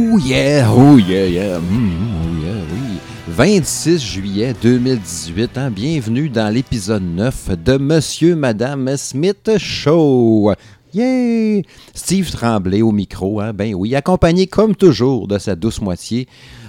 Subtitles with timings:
[0.00, 1.90] Oh yeah, oh yeah, yeah, mm,
[2.22, 3.00] oh yeah, oui.
[3.26, 10.52] 26 juillet 2018, hein, bienvenue dans l'épisode 9 de Monsieur, Madame Smith Show.
[10.94, 11.62] Yeah!
[11.94, 16.28] Steve Tremblay au micro, hein, ben oui, accompagné comme toujours de sa douce moitié,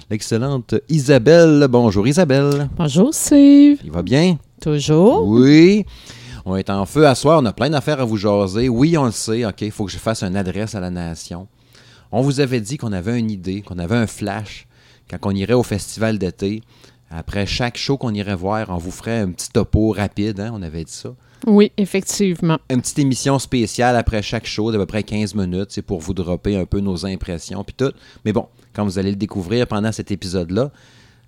[0.10, 1.68] l'excellente Isabelle.
[1.70, 2.68] Bonjour Isabelle.
[2.78, 3.78] Bonjour Steve.
[3.84, 4.40] Il va bien?
[4.60, 5.28] Toujours.
[5.28, 5.86] Oui.
[6.46, 8.70] On est en feu à soir, on a plein d'affaires à vous jaser.
[8.70, 11.48] Oui, on le sait, OK, il faut que je fasse une adresse à la nation.
[12.12, 14.68] On vous avait dit qu'on avait une idée, qu'on avait un flash
[15.10, 16.62] quand on irait au festival d'été.
[17.12, 20.62] Après chaque show qu'on irait voir, on vous ferait un petit topo rapide, hein, on
[20.62, 21.10] avait dit ça.
[21.48, 22.60] Oui, effectivement.
[22.70, 26.14] Une petite émission spéciale après chaque show d'à peu près 15 minutes, c'est pour vous
[26.14, 27.92] dropper un peu nos impressions puis tout.
[28.26, 30.70] Mais bon, quand vous allez le découvrir pendant cet épisode-là,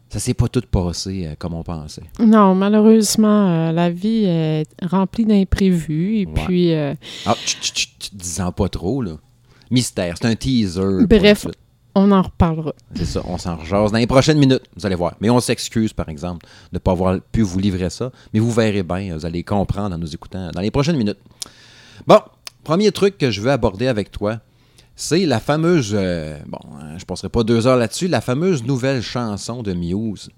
[0.09, 2.03] ça s'est pas tout passé euh, comme on pensait.
[2.19, 6.17] Non, malheureusement, euh, la vie est remplie d'imprévus.
[6.19, 6.33] Et Ouais.
[6.45, 6.93] puis, euh,
[7.25, 9.13] Ah, tch, tch, tch, tch, dis-en pas trop, là.
[9.71, 11.05] Mystère, c'est un teaser.
[11.07, 11.47] Bref.
[11.95, 12.73] on en reparlera.
[12.95, 15.15] C'est ça, on s'en rejase dans les prochaines minutes, vous allez voir.
[15.21, 18.11] Mais on s'excuse, par exemple, de ne pas avoir pu vous livrer ça.
[18.33, 21.19] Mais vous verrez bien, vous allez comprendre en nous écoutant dans les prochaines minutes.
[22.05, 22.19] Bon,
[22.63, 24.39] premier truc que je veux aborder avec toi,
[24.95, 28.63] c'est la fameuse, euh, bon, hein, je ne passerai pas deux heures là-dessus, la fameuse
[28.63, 30.29] nouvelle chanson de Muse.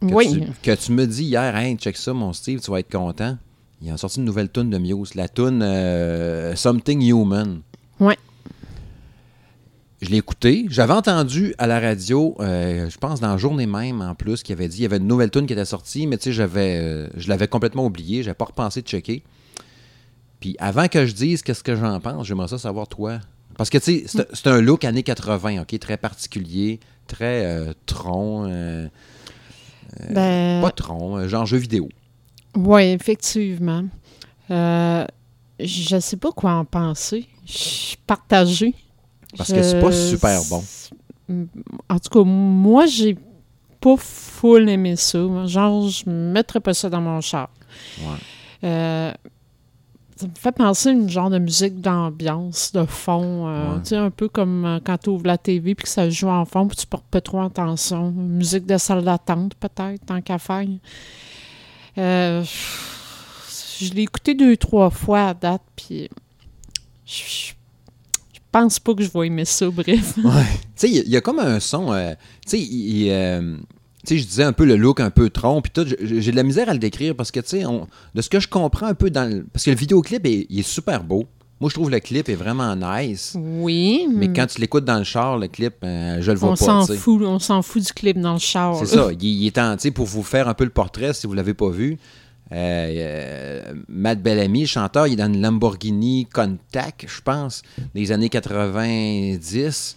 [0.00, 0.30] Que Oui.
[0.32, 3.38] Tu, que tu me dis hier, hey, check ça, mon Steve, tu vas être content.
[3.82, 7.60] Il a sorti une nouvelle tune de Muse, la tune euh, Something Human.
[8.00, 8.16] Ouais.
[10.02, 10.66] Je l'ai écouté.
[10.68, 14.52] J'avais entendu à la radio, euh, je pense dans la journée même en plus, qu'il
[14.52, 16.78] avait dit il y avait une nouvelle tune qui était sortie, mais tu sais, j'avais,
[16.78, 18.22] euh, je l'avais complètement oublié.
[18.22, 19.22] J'avais pas repensé de checker.
[20.40, 23.20] Puis avant que je dise qu'est-ce que j'en pense, j'aimerais ça savoir toi.
[23.56, 28.44] Parce que tu sais, c'est, un look années 80, ok, très particulier, très euh, tronc,
[30.10, 31.88] Ben, pas tronc, genre jeu vidéo.
[32.54, 33.84] oui, effectivement.
[34.50, 35.04] Euh,
[35.58, 37.26] je sais pas quoi en penser.
[37.46, 38.74] Je suis partagée.
[39.36, 40.62] Parce que c'est pas super bon.
[41.88, 43.16] En tout cas, moi, j'ai
[43.80, 45.18] pas full aimé ça.
[45.46, 47.48] Genre, je mettrais pas ça dans mon char.
[48.00, 48.04] Ouais.
[48.64, 49.12] Euh,
[50.16, 53.48] ça me fait penser à une genre de musique d'ambiance, de fond.
[53.48, 53.80] euh, Ouais.
[53.82, 56.28] Tu sais, un peu comme euh, quand tu ouvres la TV puis que ça joue
[56.28, 58.08] en fond puis tu portes pas trop attention.
[58.10, 60.64] Une musique de salle d'attente, peut-être, tant qu'à faire.
[61.98, 62.44] Euh,
[63.78, 66.08] je l'ai écouté deux, trois fois à date, puis
[67.04, 67.52] je, je
[68.60, 70.14] pense pas que je vais aimer ça, bref.
[70.16, 70.22] Tu
[70.76, 71.92] sais, il y a- il y, a comme un son.
[71.92, 72.12] euh,
[72.46, 73.56] tu sais, il- il, euh,
[74.06, 75.86] tu sais, je disais un peu le look un peu tronc, puis tout.
[76.00, 77.64] j'ai- de la misère à le décrire parce que, tu sais,
[78.14, 79.44] de ce que je comprends un peu dans le.
[79.52, 81.24] Parce que le vidéoclip, est, il est super beau.
[81.58, 83.34] Moi, je trouve le clip est vraiment nice.
[83.34, 86.54] Oui, Mais quand tu l'écoutes dans le char, le clip, euh, je le vois on
[86.56, 86.56] pas.
[86.86, 88.76] s'en fout, on s'en fout du clip dans le char.
[88.80, 89.08] C'est ça.
[89.18, 91.32] Il, il est en, tu sais, pour vous faire un peu le portrait, si vous
[91.32, 91.96] l'avez pas vu.
[92.52, 97.62] Euh, euh, Matt Bellamy, chanteur, il est dans une Lamborghini Contact, je pense,
[97.94, 99.96] des années 90.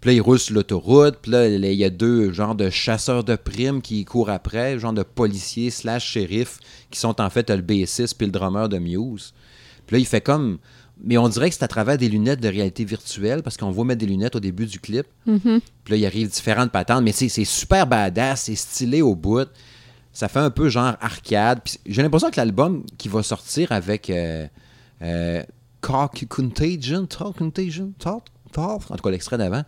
[0.00, 1.16] Puis là, il roule sur l'autoroute.
[1.22, 4.92] Puis là, il y a deux genres de chasseurs de primes qui courent après, genre
[4.92, 6.58] de policiers slash shérifs,
[6.90, 9.32] qui sont en fait le bassiste puis le drummer de Muse.
[9.86, 10.58] Puis là, il fait comme...
[11.02, 13.84] Mais on dirait que c'est à travers des lunettes de réalité virtuelle, parce qu'on voit
[13.84, 15.06] mettre des lunettes au début du clip.
[15.26, 15.60] Mhm.
[15.84, 19.46] Puis là, il arrive différentes patentes, mais c'est super badass, c'est stylé au bout.
[20.16, 21.60] Ça fait un peu genre arcade.
[21.84, 24.46] J'ai l'impression que l'album qui va sortir avec euh,
[25.02, 25.42] euh,
[25.82, 29.62] Contagion, Talk Contagion, Talk, Talk, en tout cas l'extrait d'avant,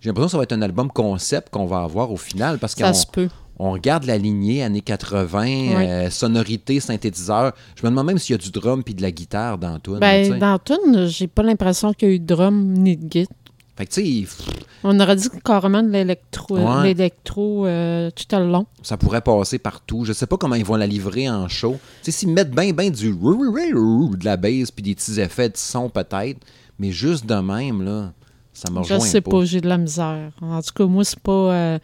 [0.00, 2.76] j'ai l'impression que ça va être un album concept qu'on va avoir au final parce
[2.76, 3.28] Ça qu'on se peut.
[3.58, 7.52] on regarde la lignée années 80, euh, sonorité, synthétiseur.
[7.74, 9.96] Je me demande même s'il y a du drum puis de la guitare dans tout.
[9.96, 13.39] Ben, dans Tune, j'ai pas l'impression qu'il y a eu de drum ni de guitare.
[13.80, 14.46] Fait que tu sais, pff,
[14.84, 16.82] On aurait dit carrément de l'électro, Ouais.
[16.84, 18.66] l'électro euh, tout le long.
[18.82, 20.04] ça pourrait passer partout.
[20.04, 21.78] Je sais pas comment ils vont la livrer en show.
[22.02, 25.56] Tu sais, s'ils mettent bien, bien du de la bass puis des petits effets de
[25.56, 26.40] son peut-être,
[26.78, 28.12] mais juste de même, là,
[28.52, 30.30] ça me Je sais pas, j'ai de la misère.
[30.42, 31.32] En tout cas, moi, c'est pas.
[31.32, 31.78] euh,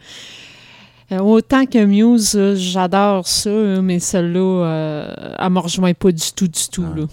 [1.13, 6.11] euh, autant que Muse, euh, j'adore ça, euh, mais celle-là, euh, elle me rejoint pas
[6.11, 6.85] du tout, du tout.
[6.93, 6.99] Ah.
[6.99, 7.05] là.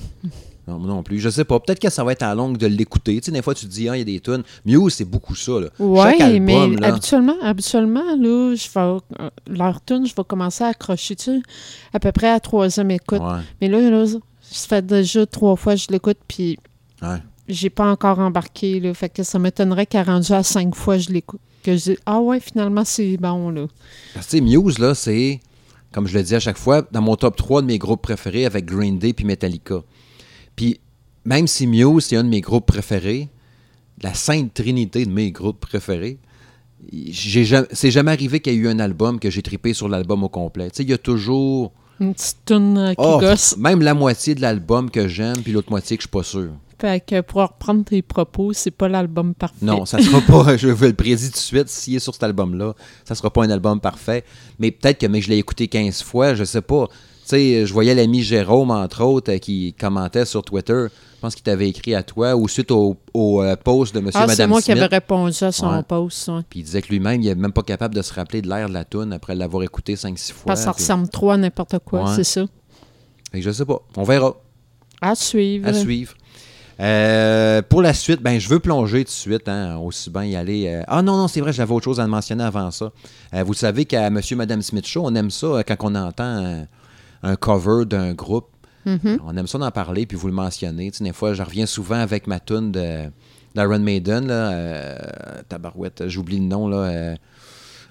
[0.67, 1.19] Non, moi non plus.
[1.19, 1.61] Je sais pas.
[1.61, 3.21] Peut-être que ça va être à longue de l'écouter.
[3.21, 4.43] Tu sais, des fois, tu te dis, ah, il y a des tunes.
[4.65, 5.61] Muse, c'est beaucoup ça,
[6.25, 6.89] album, mais là.
[6.89, 8.81] habituellement, habituellement, là, je vais,
[9.21, 11.17] euh, leur tune, je vais commencer à accrocher,
[11.93, 13.21] à peu près à troisième écoute.
[13.21, 14.07] Ouais, Mais là, là,
[14.41, 16.59] ça fait déjà trois fois que je l'écoute, puis
[17.03, 17.19] ouais.
[17.47, 18.95] j'ai pas encore embarqué, là.
[18.95, 21.41] Fait que ça m'étonnerait qu'à rendu à cinq fois, je l'écoute.
[21.63, 23.67] Que je dis, ah ouais, finalement, c'est bon, là.
[24.15, 25.41] Parce que, Muse, là, c'est,
[25.93, 28.47] comme je le dis à chaque fois, dans mon top 3 de mes groupes préférés
[28.47, 29.83] avec Green Day puis Metallica.
[30.57, 30.81] Puis,
[31.25, 33.29] même si Muse, c'est un de mes groupes préférés,
[34.03, 36.19] la sainte trinité de mes groupes préférés,
[36.93, 40.23] jamais- c'est jamais arrivé qu'il y ait eu un album que j'ai tripé sur l'album
[40.25, 40.71] au complet.
[40.71, 43.57] Tu sais, il y a toujours Une petite tune euh, qui oh, gosse.
[43.57, 46.51] même la moitié de l'album que j'aime, puis l'autre moitié que je suis pas sûr.
[46.81, 49.55] Fait que pour reprendre tes propos, c'est pas l'album parfait.
[49.63, 52.25] Non, ça sera pas, je vous le prédis tout de suite, s'il est sur cet
[52.25, 52.75] album-là,
[53.05, 54.25] ça sera pas un album parfait.
[54.59, 56.89] Mais peut-être que mais je l'ai écouté 15 fois, je sais pas.
[57.25, 60.87] Tu sais, je voyais l'ami Jérôme, entre autres, euh, qui commentait sur Twitter.
[60.91, 64.11] Je pense qu'il t'avait écrit à toi, ou suite au, au, euh, post de M.
[64.13, 65.83] ah, et c'est Mme moi qui avais répondu à son Ouais.
[65.83, 66.29] post.
[66.29, 66.41] ouais.
[66.51, 68.69] Puis il disait que lui-même, il n'est même pas capable de se rappeler de l'air
[68.69, 70.43] de la toune après l'avoir écouté 5-6 fois.
[70.49, 72.11] Parce que ça Puis- ressemble trop à n'importe quoi, Ouais.
[72.17, 72.45] c'est ça.
[73.33, 73.81] Fait que je sais pas.
[73.97, 74.35] On verra.
[75.01, 75.67] À suivre.
[75.69, 76.13] À suivre.
[76.81, 80.37] Euh, pour la suite, ben, je veux plonger tout de suite, hein, aussi bien y
[80.37, 80.67] aller.
[80.67, 82.91] euh, Ah non, non, c'est vrai, j'avais autre chose à mentionner avant ça.
[83.33, 86.67] Euh, vous savez qu'à Monsieur Madame Smith Show, on aime ça quand on entend
[87.25, 88.49] un, cover d'un groupe.
[88.87, 89.19] Mhm.
[89.25, 90.91] On aime ça d'en parler, puis vous le mentionnez.
[90.91, 93.05] Tu sais, des fois, je reviens souvent avec ma tune de
[93.55, 94.97] d'Iron Maiden, là, euh,
[95.49, 96.77] tabarouette, j'oublie le nom, là.
[96.79, 97.15] euh,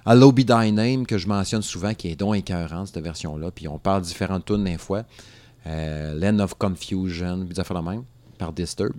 [0.05, 3.49] Hello Be Thy Name, que je mentionne souvent, qui est donc écœurante, cette version-là.
[3.51, 5.03] Puis on parle différentes tunes des fois.
[5.65, 8.03] Euh, Land of Confusion, puis des affaires de même,
[8.37, 8.91] par Disturb.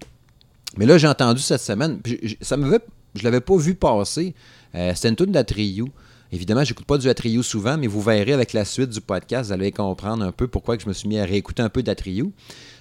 [0.79, 2.79] Mais là, j'ai entendu cette semaine, puis j- j- ça me
[3.15, 4.35] je l'avais pas vu passer.
[4.75, 5.89] Euh, C'était une tune d'Atriou.
[6.35, 9.53] Évidemment, j'écoute pas du Atriou souvent, mais vous verrez avec la suite du podcast, vous
[9.53, 12.33] allez comprendre un peu pourquoi que je me suis mis à réécouter un peu d'Atriou.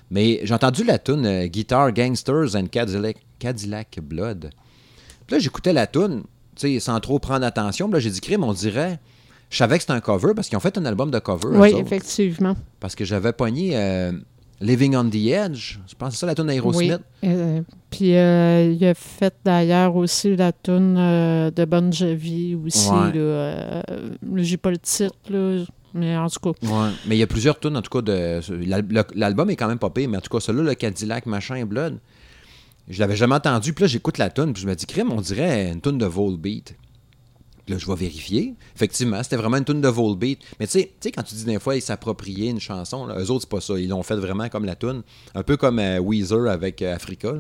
[0.10, 4.50] Mais j'ai entendu la tune euh, Guitar Gangsters and Cadillac, Cadillac Blood.
[5.28, 6.24] Puis là, j'écoutais la tune,
[6.56, 7.86] tu sais, sans trop prendre attention.
[7.86, 9.00] Puis là, j'ai dit, crime, on dirait.
[9.52, 11.56] Je savais que c'était un cover parce qu'ils ont fait un album de cover.
[11.56, 12.56] Oui, effectivement.
[12.80, 14.14] Parce que j'avais pogné euh,
[14.62, 15.78] Living on the Edge.
[15.88, 17.02] Je pense que c'est ça la tune d'Aerosmith.
[17.22, 17.30] Oui.
[17.30, 22.90] Euh, puis euh, il a fait d'ailleurs aussi la tune euh, de Bon Jovi aussi.
[22.90, 23.82] Ouais.
[24.38, 25.64] J'ai pas le titre, là,
[25.94, 26.68] mais en tout cas.
[26.68, 26.90] Ouais.
[27.08, 28.02] Mais il y a plusieurs tunes, en tout cas.
[28.02, 28.40] de
[29.16, 31.98] L'album est quand même pas pire, mais en tout cas, celui-là, le Cadillac, machin, Blood,
[32.90, 33.74] je l'avais jamais entendu.
[33.74, 36.06] Puis là, j'écoute la tune, puis je me dis, crime, on dirait une tune de
[36.06, 36.76] Volbeat.
[37.70, 38.56] Là, je vais vérifier.
[38.76, 40.40] Effectivement, c'était vraiment une tune de Volbeat.
[40.60, 43.44] Mais tu sais, quand tu dis des fois, ils s'appropriaient une chanson, là, eux autres,
[43.44, 43.80] c'est pas ça.
[43.80, 45.02] Ils l'ont fait vraiment comme la tune.
[45.34, 47.34] Un peu comme euh, Weezer avec euh, Africa.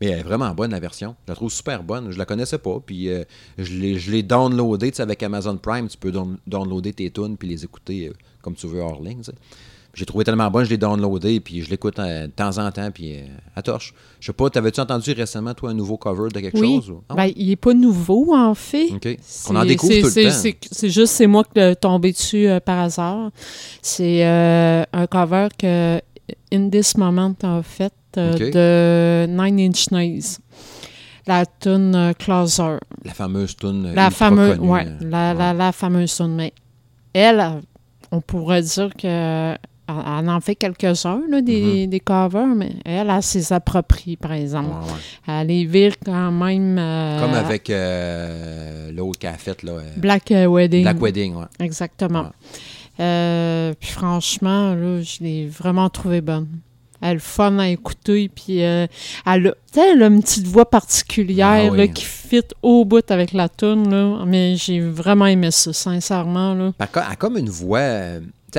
[0.00, 1.16] Mais elle est vraiment bonne, la version.
[1.26, 2.10] Je la trouve super bonne.
[2.12, 2.78] Je la connaissais pas.
[2.84, 3.24] Puis euh,
[3.58, 4.90] je l'ai je l'ai downloadé.
[4.90, 8.54] Tu sais, avec Amazon Prime, tu peux down- downloader tes tunes puis les écouter comme
[8.54, 9.22] tu veux hors ligne.
[9.94, 12.90] J'ai trouvé tellement bon, je l'ai downloadé, puis je l'écoute euh, de temps en temps,
[12.90, 13.22] puis euh,
[13.54, 13.94] à torche.
[14.20, 16.76] Je sais pas, t'avais-tu entendu récemment, toi, un nouveau cover de quelque Oui.
[16.76, 16.90] chose?
[16.90, 18.88] ou- Ben, il est pas nouveau, en fait.
[18.92, 19.16] OK.
[19.22, 20.56] C'est- On en découvre c'est- tout le temps.
[20.72, 23.30] C'est juste, c'est moi qui l'ai tombé dessus euh, par hasard.
[23.82, 26.00] C'est euh, un cover que
[26.52, 30.38] In This Moment a fait euh, de Nine Inch Nails.
[31.26, 32.76] La tune Closer.
[33.04, 36.34] La fameuse tune La fameuse, ouais, la, la, la fameuse tune.
[36.34, 36.52] Mais
[37.12, 37.60] elle,
[38.12, 39.54] on pourrait dire que
[39.88, 44.70] elle en fait quelques-uns, des, des covers, mais elle, elle s'est approprie, par exemple.
[44.70, 45.34] Ouais, ouais.
[45.40, 46.76] Elle les vire quand même.
[46.78, 49.72] euh, Comme avec euh, l'autre qu'elle a là.
[49.72, 50.82] euh, Black Wedding.
[50.82, 51.44] Black Wedding, ouais.
[51.60, 52.30] Exactement.
[52.98, 53.74] Ouais.
[53.78, 56.48] Puis franchement, là, je l'ai vraiment trouvée bonne.
[57.02, 58.88] Elle est fun à écouter, puis elle,
[59.26, 59.36] a,
[59.76, 61.76] elle a une petite voix particulière Ah oui.
[61.78, 64.24] là, qui fit au bout avec la tune là.
[64.26, 66.54] Mais j'ai vraiment aimé ça, sincèrement.
[66.54, 66.72] Là.
[66.78, 67.80] Elle a elle a comme une voix,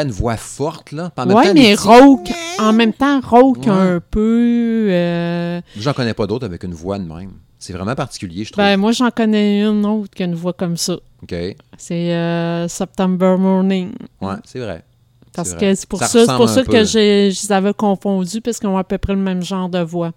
[0.03, 1.09] une voix forte, là.
[1.43, 2.29] temps, mais petits- rauque.
[2.59, 3.69] En même temps, rauque Ouais.
[3.71, 4.87] un peu.
[4.89, 7.31] euh, J'en connais pas d'autres avec une voix de même.
[7.59, 8.63] C'est vraiment particulier, je trouve.
[8.63, 10.93] ben, moi, j'en connais une autre qui a une voix comme ça.
[11.23, 11.35] OK.
[11.77, 13.91] C'est euh, September Morning.
[14.43, 14.83] c'est vrai.
[15.33, 17.51] Parce que c'est pour Ça ça, c'est pour ressemble ça un que j'ai- je les
[17.51, 20.11] avais confondus parce qu'ils ont à peu près le même genre de voix.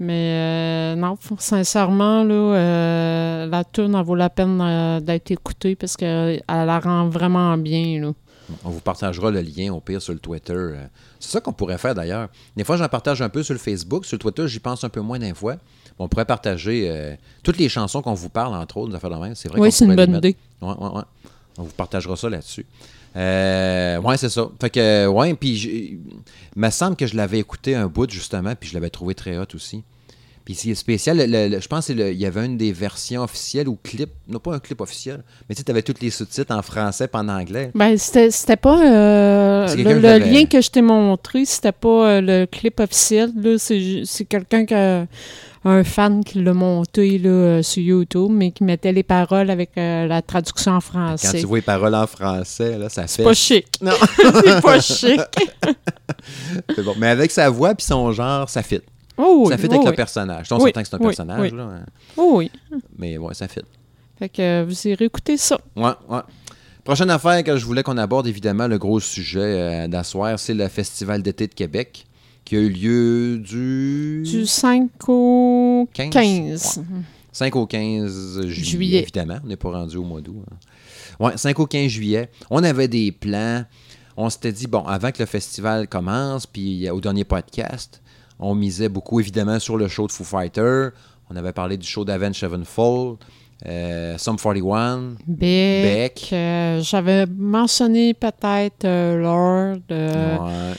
[0.00, 5.76] Mais euh, non, sincèrement, là, euh, la tune, elle vaut la peine euh, d'être écoutée
[5.76, 8.00] parce qu'elle la rend vraiment bien.
[8.00, 8.12] Là.
[8.64, 10.52] On vous partagera le lien au pire sur le Twitter.
[10.52, 10.86] euh.
[11.20, 12.28] C'est ça qu'on pourrait faire d'ailleurs.
[12.56, 14.04] Des fois, j'en partage un peu sur le Facebook.
[14.04, 15.56] Sur le Twitter, j'y pense un peu moins d'un fois.
[15.98, 19.16] On pourrait partager euh, toutes les chansons qu'on vous parle, entre autres, des affaires de
[19.16, 19.34] même.
[19.34, 20.36] C'est vrai Oui, c'est une bonne idée.
[20.60, 21.02] Ouais, ouais, ouais.
[21.56, 22.66] On vous partagera ça là-dessus.
[23.16, 24.48] Euh, ouais, c'est ça.
[24.60, 26.00] Fait que, ouais, puis il
[26.56, 29.46] me semble que je l'avais écouté un bout, justement, puis je l'avais trouvé très hot
[29.54, 29.84] aussi.
[30.44, 34.10] Puis c'est spécial, le- je pense qu'il y avait une des versions officielles ou clip,
[34.28, 37.16] non pas un clip officiel, mais tu sais, avais tous les sous-titres en français et
[37.16, 37.70] en anglais.
[37.74, 38.78] Ben, c'était pas.
[38.84, 43.32] euh, le lien que je t'ai montré, c'était pas euh, le clip officiel.
[43.58, 44.74] C'est quelqu'un qui.
[45.66, 49.70] Un fan qui l'a monté là, euh, sur YouTube, mais qui mettait les paroles avec
[49.78, 50.80] euh, la traduction en Quand
[51.16, 51.40] français.
[51.40, 53.08] tu vois les paroles en français, là, ça fait.
[53.16, 53.66] C'est pas chic.
[53.80, 53.92] Non.
[54.44, 55.20] c'est pas chic.
[56.76, 56.94] C'est bon.
[56.98, 58.80] Mais avec sa voix puis son genre, ça fit.
[59.16, 59.90] Oh, oui, ça fit oh, avec oui.
[59.90, 60.46] le personnage.
[60.52, 61.56] On Oui, s'entend que c'est un personnage, oui.
[61.56, 61.62] là.
[61.64, 61.84] hein.
[62.16, 62.50] Oh oui.
[62.98, 63.60] Mais ouais, ça fit.
[64.18, 65.58] Fait que euh, vous irez écouter ça.
[65.76, 66.20] Ouais, ouais.
[66.84, 70.68] Prochaine affaire que je voulais qu'on aborde, évidemment, le gros sujet euh, d'asseoir, c'est le
[70.68, 72.06] Festival d'été de Québec
[72.44, 76.10] qui a eu lieu du, Du 5 au 15.
[76.10, 76.82] 15.
[77.32, 78.98] 5 au 15 juillet, Juillet.
[79.02, 79.38] évidemment.
[79.42, 80.42] On n'est pas rendu au mois d'août.
[80.50, 80.56] hein.
[81.18, 82.30] Ouais, 5 au 15 juillet.
[82.50, 83.64] On avait des plans.
[84.16, 88.02] On s'était dit, bon, avant que le festival commence, puis euh, au dernier podcast,
[88.38, 90.88] On misait beaucoup, évidemment, sur le show de Foo Fighter.
[91.30, 93.18] On avait parlé du show d'Avenged Sevenfold,
[93.66, 95.14] euh, Sum 41.
[95.26, 96.18] Beck.
[96.18, 96.28] Beck.
[96.32, 99.78] euh, J'avais mentionné peut-être euh, Lord.
[99.90, 100.74] euh, Ouais.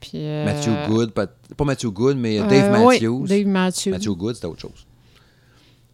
[0.00, 3.26] puis, euh, Matthew Good, pas, pas Matthew Good, mais euh, Dave oui, Matthews.
[3.28, 3.90] Dave Matthews.
[3.90, 4.86] Matthew Good, c'était autre chose.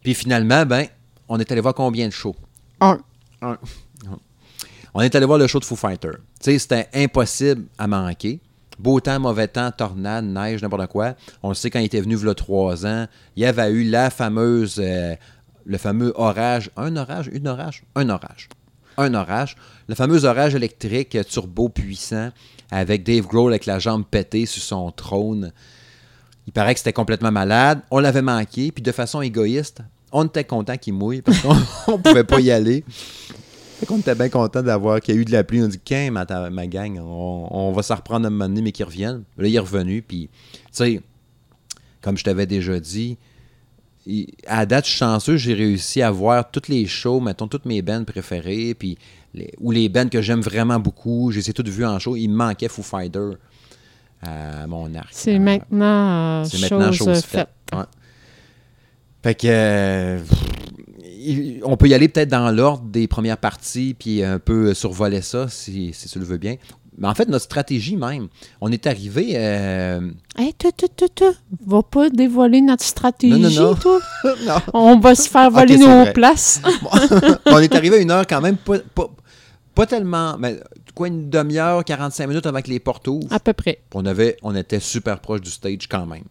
[0.01, 0.87] Puis finalement, ben,
[1.29, 2.35] on est allé voir combien de shows?
[2.81, 2.99] Un.
[4.93, 6.09] On est allé voir le show de Foo Fighter.
[6.39, 8.39] Tu sais, c'était impossible à manquer.
[8.79, 11.13] Beau temps, mauvais temps, tornade, neige, n'importe quoi.
[11.41, 14.09] On le sait quand il était venu il trois ans, il y avait eu la
[14.09, 15.15] fameuse, euh,
[15.65, 16.71] le fameux orage.
[16.75, 17.29] Un orage?
[17.33, 17.83] Une orage?
[17.95, 18.49] Un orage.
[18.97, 19.55] Un orage.
[19.87, 22.29] Le fameux orage électrique turbo puissant
[22.71, 25.51] avec Dave Grohl avec la jambe pétée sur son trône.
[26.47, 27.81] Il paraît que c'était complètement malade.
[27.91, 31.55] On l'avait manqué, puis de façon égoïste, on était content qu'il mouille parce qu'on
[31.97, 32.83] ne pouvait pas y aller.
[33.83, 35.61] Fait qu'on était bien content d'avoir qu'il y a eu de la pluie.
[35.61, 38.71] On dit, qu'un, ma, ma gang, on, on va s'en reprendre un moment donné, mais
[38.71, 39.23] qu'il revienne.
[39.37, 41.01] Là, il est revenu, puis, tu sais,
[42.01, 43.17] comme je t'avais déjà dit,
[44.47, 47.81] à date, je suis chanceux, j'ai réussi à voir toutes les shows, mettons, toutes mes
[47.81, 48.97] bands préférées, puis,
[49.33, 52.15] les- ou les bands que j'aime vraiment beaucoup, je les ai toutes vues en show.
[52.15, 53.31] Il me manquait Foo Fighter
[54.21, 55.09] à mon arc.
[55.11, 57.49] C'est Euh, maintenant, euh, c'est maintenant chose, chose euh, faite.
[57.71, 57.79] faite.
[57.79, 57.85] Ouais.
[59.23, 60.19] Fait que euh,
[61.63, 65.47] on peut y aller peut-être dans l'ordre des premières parties, puis un peu survoler ça,
[65.49, 66.55] si, si tu le veux bien.
[66.97, 68.27] Mais en fait, notre stratégie même,
[68.61, 69.31] on est arrivé.
[69.35, 69.99] euh,
[70.37, 71.23] Hey, tu, tu, tu, tu,
[71.65, 73.75] va pas dévoiler notre stratégie, Non, non, non.
[73.75, 73.99] toi?
[74.45, 76.61] non, On va se faire voler nos places.
[77.47, 79.09] on est arrivé à une heure quand même pas, pas,
[79.73, 80.37] pas tellement.
[80.37, 80.59] Mais
[80.93, 83.31] quoi, une demi-heure, 45 minutes avant que les portes ouvrent?
[83.33, 83.79] À peu près.
[83.95, 86.25] On, avait, on était super proche du stage quand même.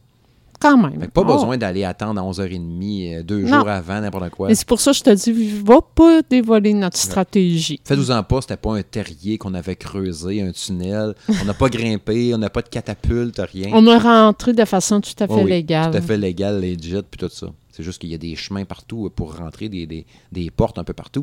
[0.62, 1.00] Quand même.
[1.00, 1.34] Fait que pas Oh.
[1.34, 3.58] besoin d'aller attendre à 11h30, euh, deux Non.
[3.58, 4.48] jours avant, n'importe quoi.
[4.48, 7.80] Mais c'est pour ça que je te dis, va pas dévoiler notre stratégie.
[7.84, 11.14] Faites-vous-en pas, c'était pas un terrier qu'on avait creusé, un tunnel.
[11.28, 13.70] On n'a pas grimpé, on n'a pas de catapulte, rien.
[13.72, 15.90] On est rentré de façon tout à fait Oh oui, légale.
[15.90, 17.48] Tout à fait légal, legit, puis tout ça.
[17.72, 20.84] C'est juste qu'il y a des chemins partout pour rentrer, des, des- des portes un
[20.84, 21.22] peu partout.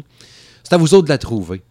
[0.64, 1.62] C'est à vous autres de la trouver.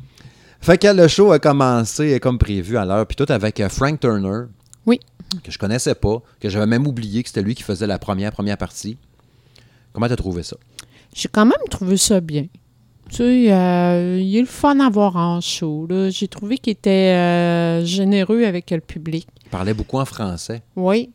[0.60, 4.00] Fait que le show a commencé comme prévu à l'heure, puis tout avec euh, Frank
[4.00, 4.46] Turner.
[4.88, 4.98] Oui.
[5.44, 8.32] Que je connaissais pas, que j'avais même oublié que c'était lui qui faisait la première,
[8.32, 8.96] première partie.
[9.92, 10.56] Comment t'as trouvé ça?
[11.14, 12.46] J'ai quand même trouvé ça bien.
[13.10, 15.86] Tu sais, euh, il est le fun à voir en show.
[15.88, 16.10] là.
[16.10, 19.26] J'ai trouvé qu'il était euh, généreux avec le public.
[19.44, 20.62] Il parlait beaucoup en français.
[20.76, 21.10] Oui.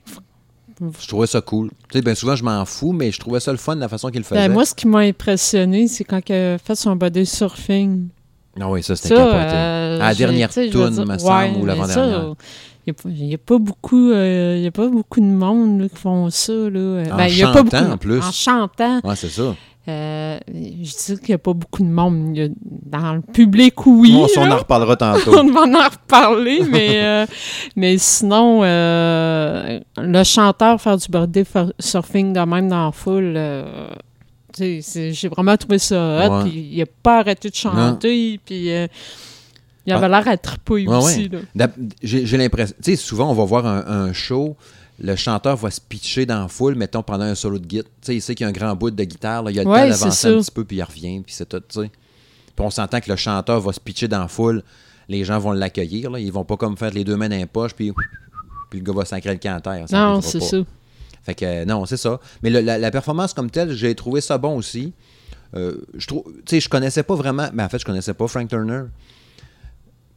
[1.00, 1.70] Je trouvais ça cool.
[1.89, 3.88] Tu sais, bien souvent, je m'en fous, mais je trouvais ça le fun de la
[3.89, 4.48] façon qu'il le faisait.
[4.48, 8.08] Ben, moi, ce qui m'a impressionné, c'est quand il a fait son body surfing.
[8.60, 9.36] Ah oui, ça, c'était capoté.
[9.38, 12.34] euh, À la dernière tu sais, je veux toune, dire, me semble, ou l'avant-dernière.
[12.86, 15.90] Il n'y a, pas- a pas beaucoup, euh, y a pas beaucoup de monde là,
[15.90, 16.52] qui font ça.
[16.54, 17.04] Là.
[17.13, 18.20] En Ben, y a pas chantant, beaucoup- en plus.
[18.20, 19.00] En chantant.
[19.04, 19.56] Ouais, c'est ça.
[19.88, 22.38] Euh, je dis qu'il n'y a pas beaucoup de monde.
[22.38, 22.48] A-
[23.00, 24.13] dans le public, oui.
[24.13, 25.32] Bon, on en reparlera tantôt.
[25.40, 27.25] on va en reparler, mais, euh,
[27.75, 31.44] mais sinon, euh, le chanteur faire du birthday
[31.80, 33.88] surfing de même dans la foule, euh,
[34.58, 35.96] j'ai vraiment trouvé ça
[36.28, 36.32] hot.
[36.32, 36.44] Ouais.
[36.50, 38.88] puis il n'a pas arrêté de chanter, puis euh,
[39.86, 41.30] il avait l'air à tripouiller Ouais, aussi.
[41.34, 41.68] ouais.
[42.02, 42.75] J'ai l'impression.
[42.84, 44.56] Tu sais, souvent, on va voir un, un show,
[45.00, 47.90] le chanteur va se pitcher dans la foule, mettons, pendant un solo de guitare.
[48.02, 49.63] Tu sais, il sait qu'il y a un grand bout de guitare, là, il a
[49.63, 51.92] le Ouais, temps d'avancer un petit peu, puis il revient, puis c'est tout, tu sais.
[52.56, 54.63] Puis on s'entend que le chanteur va se pitcher dans la foule,
[55.10, 56.16] les gens vont l'accueillir.
[56.18, 57.92] Ils vont pas comme faire les deux mains dans les poches, puis,
[58.70, 59.60] puis le gars va sacrer le ça
[59.92, 60.58] Non, c'est ça.
[61.24, 62.20] Fait que euh, non, c'est ça.
[62.44, 64.94] Mais le- la, la performance comme telle, j'ai trouvé ça bon aussi.
[65.56, 68.28] Euh, je trouve, tu sais, je connaissais pas vraiment, mais en fait, je connaissais pas
[68.28, 68.84] Frank Turner.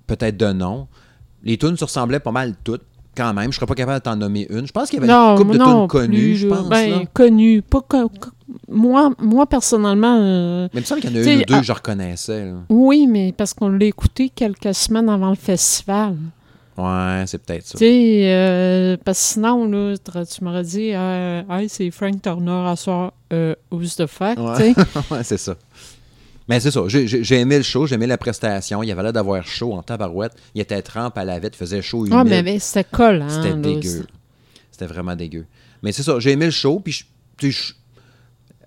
[0.07, 0.87] Peut-être de nom.
[1.43, 2.83] Les tunes se ressemblaient pas mal toutes,
[3.17, 3.51] quand même.
[3.53, 4.67] Je serais pas capable de t'en nommer une.
[4.67, 6.57] Je pense qu'il y avait Non, une couple de tunes connues, je là.
[6.57, 6.69] pense.
[6.69, 7.03] Ben, là.
[7.13, 7.63] connu.
[7.63, 8.31] Pas co- co-
[8.69, 11.55] moi, moi, personnellement, euh, Mais il me semble qu'il y en a une ou deux
[11.55, 12.45] ah- que je reconnaissais.
[12.47, 12.53] là.
[12.69, 16.15] oui, mais parce qu'on l'a écouté quelques semaines avant le festival.
[16.79, 17.79] Ouais, c'est peut-être ça.
[17.79, 19.95] Tu sais, euh, parce que sinon, là,
[20.27, 24.75] tu m'aurais dit, euh, hey, c'est Frank Turner à soir, euh, who's the fuck, Ouais.
[24.75, 24.87] tu sais?
[25.11, 25.55] ouais, c'est ça.
[26.49, 26.83] Mais c'est ça.
[26.87, 28.83] J'ai- aimé le show, j'ai aimé la prestation.
[28.83, 30.33] Il y avait l'air d'avoir chaud en tabarouette.
[30.55, 32.13] Il était trempe à la vette, il faisait chaud, humide.
[32.19, 33.29] Ah, mais, mais c'était collant.
[33.29, 34.07] C'était dégueu.
[34.71, 35.47] C'était vraiment dégueu.
[35.83, 36.93] Mais c'est ça, j'ai aimé le show, puis
[37.41, 37.73] je- je-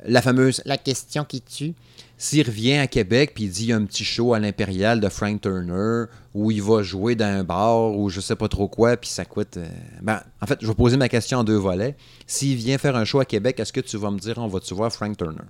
[0.05, 1.73] la fameuse La question qui tue.
[2.17, 4.99] S'il revient à Québec, puis il dit il y a un petit show à l'Impérial
[4.99, 8.67] de Frank Turner, où il va jouer dans un bar, ou je sais pas trop
[8.67, 9.55] quoi, puis ça coûte.
[9.55, 9.65] euh,
[10.01, 11.95] Ben, en fait, je vais poser ma question en deux volets.
[12.27, 14.73] S'il vient faire un show à Québec, est-ce que tu vas me dire on va-tu
[14.73, 15.43] voir Frank Turner?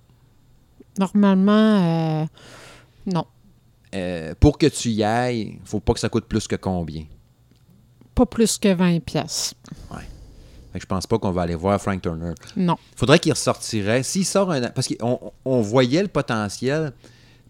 [1.00, 2.26] Normalement, euh,
[3.06, 3.26] non.
[3.96, 7.06] Euh, Pour que tu y ailles, faut pas que ça coûte plus que combien?
[8.14, 9.56] Pas plus que 20 pièces.
[10.72, 12.34] Fait que je pense pas qu'on va aller voir Frank Turner.
[12.56, 12.76] Non.
[12.96, 14.04] faudrait qu'il ressortirait.
[14.04, 14.70] S'il sort un.
[14.70, 16.92] Parce qu'on on voyait le potentiel,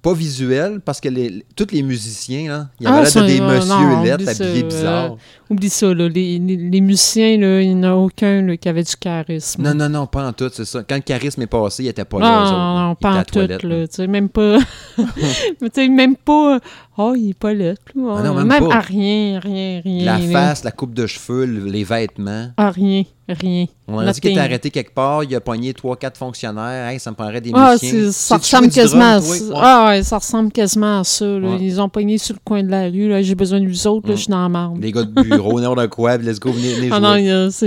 [0.01, 3.27] pas visuel, parce que les, tous les musiciens, là, il y Ah, avait ça, de
[3.27, 5.17] des euh, messieurs lettres oublie ça, habillés euh, bizarres.
[5.49, 6.07] Oublie ça, là.
[6.07, 9.61] Les, les- les musiciens, là, il n'y en a aucun là, qui avait du charisme.
[9.63, 10.83] Non, non, non, pas en tout, c'est ça.
[10.87, 12.43] Quand le charisme est passé, il était pas là.
[12.51, 13.57] non, non, pas en à tout, là.
[13.59, 14.57] Tu sais, même pas.
[14.97, 15.05] Mais
[15.61, 16.59] tu sais, même pas.
[16.97, 17.73] Oh, il est pas là.
[17.73, 17.75] là.
[17.95, 18.75] Ah non, même même pas.
[18.75, 20.05] à rien, rien, rien.
[20.05, 22.51] La face, la coupe de cheveux, le- les vêtements.
[22.57, 23.65] Ah, rien, rien.
[23.87, 26.87] On a dit qu'il était arrêté quelque part, il a pogné 3-4 fonctionnaires.
[26.89, 28.11] Hey, ça me prendrait des Ah, musiciens.
[28.11, 29.19] ça ressemble quasiment à?
[29.19, 29.37] Ouais.
[29.55, 31.25] Ah, ouais, ça ressemble quasiment à ça.
[31.25, 31.57] Ouais.
[31.59, 33.23] Ils ont pogné sur le coin de la rue.
[33.23, 34.07] J'ai besoin de vous autres.
[34.07, 34.17] là, Mm.
[34.17, 34.81] Je suis dans la marde.
[34.81, 37.07] Les gars de bureau, n'importe quoi, let's go, venez, venez Ah jouer.
[37.07, 37.15] non,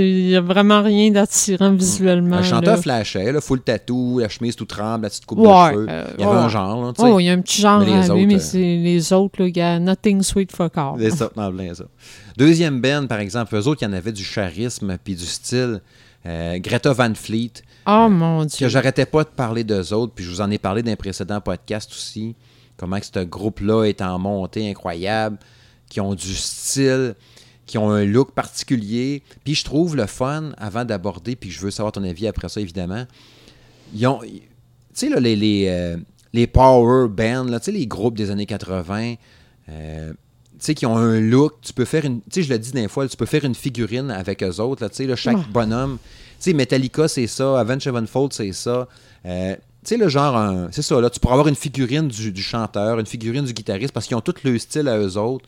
[0.00, 2.36] il y a, vraiment rien d'attirant visuellement.
[2.38, 2.82] Le chanteur là.
[2.82, 5.86] flashait, là, full tatou, la chemise tout tremble, la petite coupe de cheveux.
[5.88, 6.92] euh, il y avait un genre, là.
[6.98, 9.12] Oh, il y a un petit genre Mais les lui, autres, mais euh, c'est les
[9.12, 10.94] autres, là, il y a nothing sweet fuck all.
[10.98, 11.84] C'est ça, en plein ça.
[12.36, 15.80] Deuxième band, par exemple, eux autres, il y en avait du charisme puis du style.
[16.24, 17.52] Euh, Greta Van Fleet,
[17.86, 18.68] Oh mon que Dieu.
[18.68, 21.40] j'arrêtais pas de parler d'eux autres, puis je vous en ai parlé dans un précédent
[21.40, 22.36] podcast aussi,
[22.76, 25.38] comment que ce groupe-là est en montée incroyable,
[25.88, 27.16] qui ont du style,
[27.66, 29.22] qui ont un look particulier.
[29.44, 32.60] Puis je trouve le fun, avant d'aborder, puis je veux savoir ton avis après ça,
[32.60, 33.04] évidemment,
[33.94, 34.20] ils ont...
[34.22, 34.40] Tu
[34.94, 35.96] sais, là, les, les, euh,
[36.32, 39.14] les power bands, là, tu sais, les groupes des années 80,
[39.68, 40.16] euh, tu
[40.66, 42.20] sais, qui ont un look, tu peux faire une...
[42.22, 44.82] Tu sais, je le dis des fois, tu peux faire une figurine avec eux autres,
[44.82, 45.98] là, tu sais, là, chaque bonhomme...
[46.38, 48.88] Tu sais, Metallica, c'est ça, Avenged Sevenfold, c'est ça.
[49.26, 52.32] Euh, tu sais, le genre, un- c'est ça, là, tu pourras avoir une figurine du,
[52.32, 55.44] du chanteur, une figurine du guitariste, parce qu'ils ont tout le style à eux autres.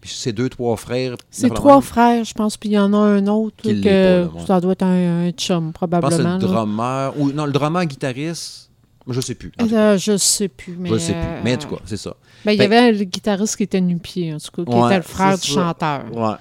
[0.00, 1.16] Puis c'est deux, trois frères.
[1.28, 4.32] C'est trois frères, je pense, puis il y en a un autre Qui que pas,
[4.32, 4.46] là, ouais.
[4.46, 6.34] ça doit être un, un chum, Je pense que c'est probablement.
[6.34, 8.67] le drummer, ou non, le drummer guitariste,
[9.08, 9.50] je sais plus.
[9.52, 10.88] Tout Euh, je sais plus, mais.
[10.90, 11.42] je sais plus.
[11.44, 12.14] Mais en tout euh, cas, c'est ça.
[12.44, 14.96] ben, il y avait le guitariste qui était nu-pied, en tout cas, qui Ouais, était
[14.96, 15.52] le frère du ça.
[15.54, 16.04] chanteur.
[16.16, 16.36] Ouais.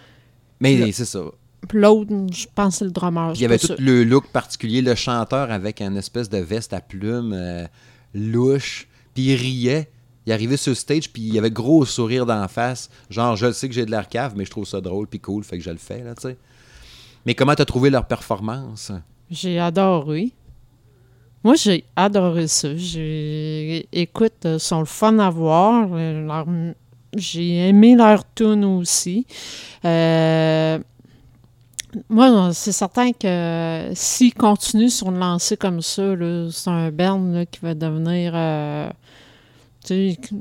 [0.60, 1.22] Mais c'est ça.
[1.68, 3.32] Puis l'autre, je pense que c'est le drummer.
[3.32, 6.72] Puis il y avait tout le look particulier, le chanteur avec une espèce de veste
[6.74, 7.66] à plumes euh,
[8.14, 9.90] louche, puis il riait.
[10.26, 12.90] Il arrivait sur le stage, puis il y avait gros sourire d'en face.
[13.10, 15.44] Genre, je sais que j'ai de l'air cave, mais je trouve ça drôle puis cool,
[15.46, 16.38] fait que je le fais, là, tu sais.
[17.26, 18.92] Mais comment t'as trouvé leur performance?
[19.32, 20.32] J'ai adoré.
[21.44, 22.76] Moi, j'ai adoré ça.
[22.76, 23.88] J'ai...
[23.92, 25.88] Écoute, ils sont le fun à voir.
[25.94, 26.74] Euh,
[27.16, 29.26] J'ai aimé leur tune aussi.
[29.86, 30.78] Euh,
[32.10, 36.04] Moi, c'est certain que s'ils continuent sur une lancée comme ça,
[36.52, 38.34] c'est un là, qui va devenir...
[38.36, 38.90] euh,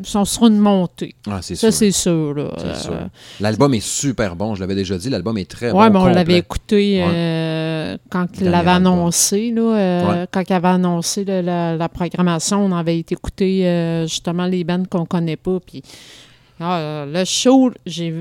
[0.03, 1.15] sont sur une montée.
[1.29, 1.79] Ah, c'est Ça, sûr.
[1.79, 2.35] c'est sûr.
[2.35, 2.51] Là.
[2.57, 3.07] C'est Euh.
[3.41, 5.93] L'album est super bon, je l'avais déjà dit, l'album est très Ouais, bon.
[5.93, 6.15] mais on complet.
[6.15, 7.11] l'avait écouté Ouais.
[7.15, 9.51] euh, quand il l'avait annoncé.
[9.51, 10.27] Là, euh, Ouais.
[10.33, 14.85] Quand il avait annoncé là, la, la programmation, on avait été écouter justement les bands
[14.89, 15.59] qu'on connaît pas.
[15.61, 15.83] Puis,
[16.61, 18.15] ah, le show, j'ai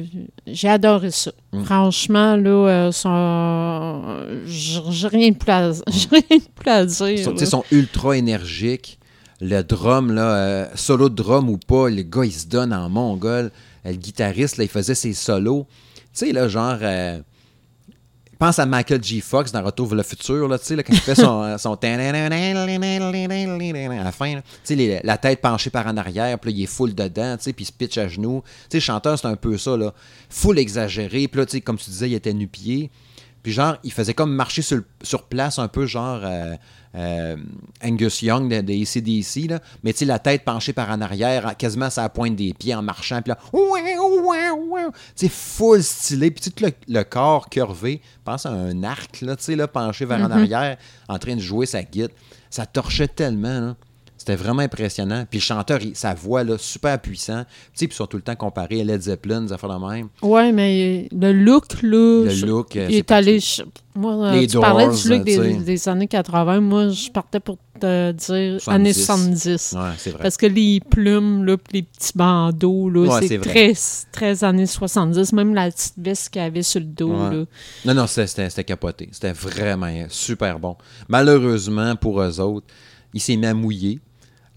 [0.45, 1.31] j'ai adoré ça.
[1.53, 1.63] Mm.
[1.63, 4.01] Franchement, là, euh, son-
[4.45, 7.33] j'ai rien de plus à, j'ai rien de plus à dire.
[7.39, 8.99] Ils sont ultra énergiques.
[9.41, 12.89] Le drum, là, euh, solo de drum ou pas, le gars, il se donne en
[12.89, 13.51] mongol.
[13.85, 15.67] Euh, Le guitariste, là, il faisait ses solos.
[15.95, 16.77] Tu sais, là, genre...
[16.81, 17.19] euh,
[18.37, 19.21] pense à Michael G.
[19.21, 21.57] Fox dans Retour vers le futur, là, tu sais, là, quand il fait son...
[21.57, 21.75] son
[23.99, 24.39] à la fin,
[25.03, 27.63] la tête penchée par en arrière, puis là, il est full dedans, tu sais, puis
[27.63, 28.43] il se pitch à genoux.
[28.69, 29.93] Tu sais, chanteur, c'est un peu ça, là.
[30.29, 32.89] Full exagéré, puis là, tu sais, comme tu disais, il était nu-pied.
[33.43, 36.21] Puis genre, il faisait comme marcher sur, sur place, un peu genre
[36.95, 37.35] euh,
[37.83, 39.59] Angus Young de, de ACDC, là.
[39.83, 42.73] Mais tu sais, la tête penchée par en arrière, quasiment à la pointe des pieds
[42.73, 43.21] en marchant.
[43.21, 43.37] Puis là,
[45.15, 46.31] tu sais, full stylé.
[46.31, 50.05] Puis tout le, le corps curvé, pense à un arc, là, tu sais, là, penché
[50.05, 50.77] vers en arrière,
[51.07, 52.15] en train de jouer sa guitare.
[52.49, 53.75] Ça torchait tellement, là.
[54.25, 55.23] C'était vraiment impressionnant.
[55.29, 57.43] Puis le chanteur, il- sa voix, là, super puissant.
[57.43, 59.85] Tu sais, puis ils sont tout le temps comparés à Led Zeppelin, des affaires de
[59.87, 60.07] même.
[60.23, 62.23] Ouais, mais le look, là.
[62.23, 63.39] Le je- look, euh, il est allé.
[63.39, 63.63] ch-
[63.97, 66.59] Moi, euh, Les tu parlais du look des, années 80.
[66.59, 68.69] Moi, je partais pour te dire 70.
[68.69, 69.73] années 70.
[69.77, 70.21] Ouais, c'est vrai.
[70.23, 73.73] Parce que les plumes, là, les petits bandeaux, là, Ouais, c'est très,
[74.11, 75.31] très années 70.
[75.33, 77.35] Même la petite veste qu'il avait sur le dos, Ouais.
[77.37, 77.45] là.
[77.85, 79.07] Non, non, c'était- capoté.
[79.11, 80.75] C'était vraiment super bon.
[81.07, 82.67] Malheureusement, pour eux autres,
[83.13, 83.99] il s'est mis à mouiller.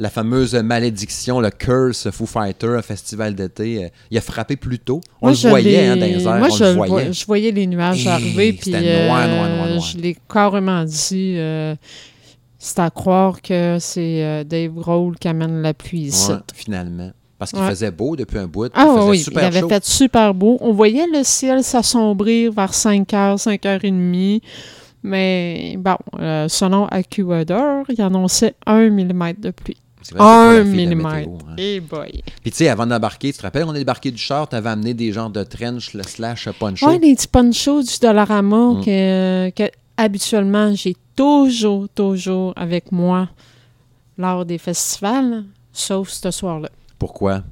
[0.00, 4.78] La fameuse malédiction, le curse Foo Fighter, un festival d'été, euh, il a frappé plus
[4.78, 5.00] tôt.
[5.20, 7.12] On Moi, le voyait hein, dans les airs, Moi, on je, le voyait.
[7.12, 9.80] je voyais les nuages arriver, puis c'était noir, noir, noir, euh, noir.
[9.80, 11.34] je l'ai carrément dit.
[11.36, 11.74] euh,
[12.60, 16.30] c'est à croire que c'est Dave Grohl qui amène la pluie ici.
[16.30, 17.10] Ouais, finalement.
[17.38, 17.68] Parce qu'il Ouais.
[17.68, 18.68] faisait beau depuis un bout.
[18.74, 19.68] Ah il oui, super il avait chaud.
[19.68, 20.58] fait super beau.
[20.60, 24.40] On voyait le ciel s'assombrir vers 5h, 5h30.
[25.04, 29.76] Mais bon, euh, selon AccuWeather, il annonçait 1 mm de pluie.
[30.08, 31.16] C'est vrai, c'est pas 1 la fille de la mm.
[31.16, 31.54] météo, hein.
[31.58, 32.22] Et boy.
[32.42, 34.94] Puis tu sais, avant d'embarquer, tu te rappelles, on est débarqué du char, t'avais amené
[34.94, 36.86] des genres de trench le slash poncho.
[36.86, 38.84] Ouais, les petits ponchos du Dollarama Mm.
[38.84, 43.28] que, que habituellement j'ai toujours, toujours avec moi
[44.16, 45.44] lors des festivals.
[45.72, 46.70] sauf ce soir-là.
[46.98, 47.42] Pourquoi?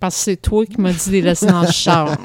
[0.00, 2.16] Parce que c'est toi qui m'as dit de les laisser dans le char.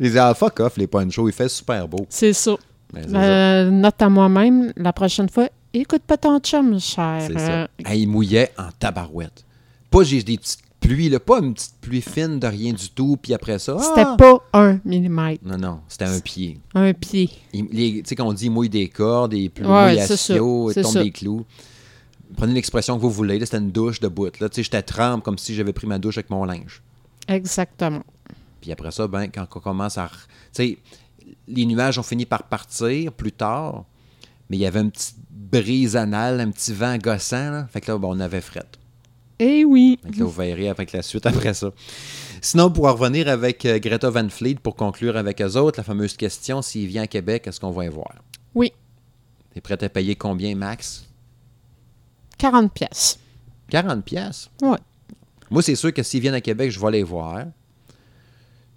[0.00, 2.06] Les disaient, ah, fuck off, les ponchos, il fait super beau.
[2.08, 2.56] C'est ça.
[2.92, 3.22] Ben, ça.
[3.22, 5.48] Euh, note à moi-même, la prochaine fois,
[5.80, 7.24] écoute pas ton chum, cher.
[7.26, 7.90] C'est Euh, ça.
[7.90, 9.44] Hey, il mouillait en tabarouette.
[9.90, 13.16] Pas j'ai des petites pluies, là, pas une petite pluie fine de rien du tout,
[13.20, 13.78] puis après ça.
[13.78, 14.16] C'était ah!
[14.18, 16.58] pas un millimètre, Non, non, c'était un pied.
[16.74, 17.30] un pied.
[17.52, 20.72] Tu sais, quand on dit il mouille des cordes, il pleut, Ouais, à c'est tombe
[20.72, 21.02] ça.
[21.02, 21.44] des clous.
[22.36, 24.38] Prenez l'expression que vous voulez, là, c'était une douche de bout.
[24.40, 26.82] Là, tu sais, j'étais trempe comme si j'avais pris ma douche avec mon linge.
[27.28, 28.02] Exactement.
[28.60, 30.08] Puis après ça, ben, quand on commence à.
[30.08, 30.16] Tu
[30.52, 30.78] sais,
[31.46, 33.84] les nuages ont fini par partir plus tard,
[34.50, 35.16] mais il y avait une petite
[35.50, 37.50] brise anale, un petit vent gossant.
[37.50, 37.66] Là.
[37.72, 38.66] Fait que là, ben, on avait fret.
[39.38, 39.98] Eh oui.
[40.02, 41.70] Fait que là, vous verrez avec la suite après ça.
[42.40, 45.84] Sinon, pour en revenir avec euh, Greta Van Fleet, pour conclure avec eux autres, la
[45.84, 48.14] fameuse question s'il vient à Québec, est-ce qu'on va y voir?
[48.54, 48.72] Oui.
[49.52, 51.06] T'es prêt à payer combien, max?
[52.38, 53.18] 40 pièces.
[53.70, 54.50] 40 pièces?
[54.62, 54.78] Ouais.
[55.50, 57.44] Moi, c'est sûr que s'ils viennent à Québec, je vais les voir.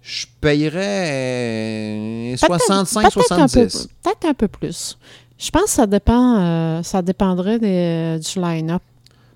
[0.00, 3.88] Je payerais euh, 65, Peut-être un peu- 70.
[4.02, 4.98] Peut-être un peu plus.
[5.38, 8.82] Je pense que ça dépend, euh, ça dépendrait des- du line-up.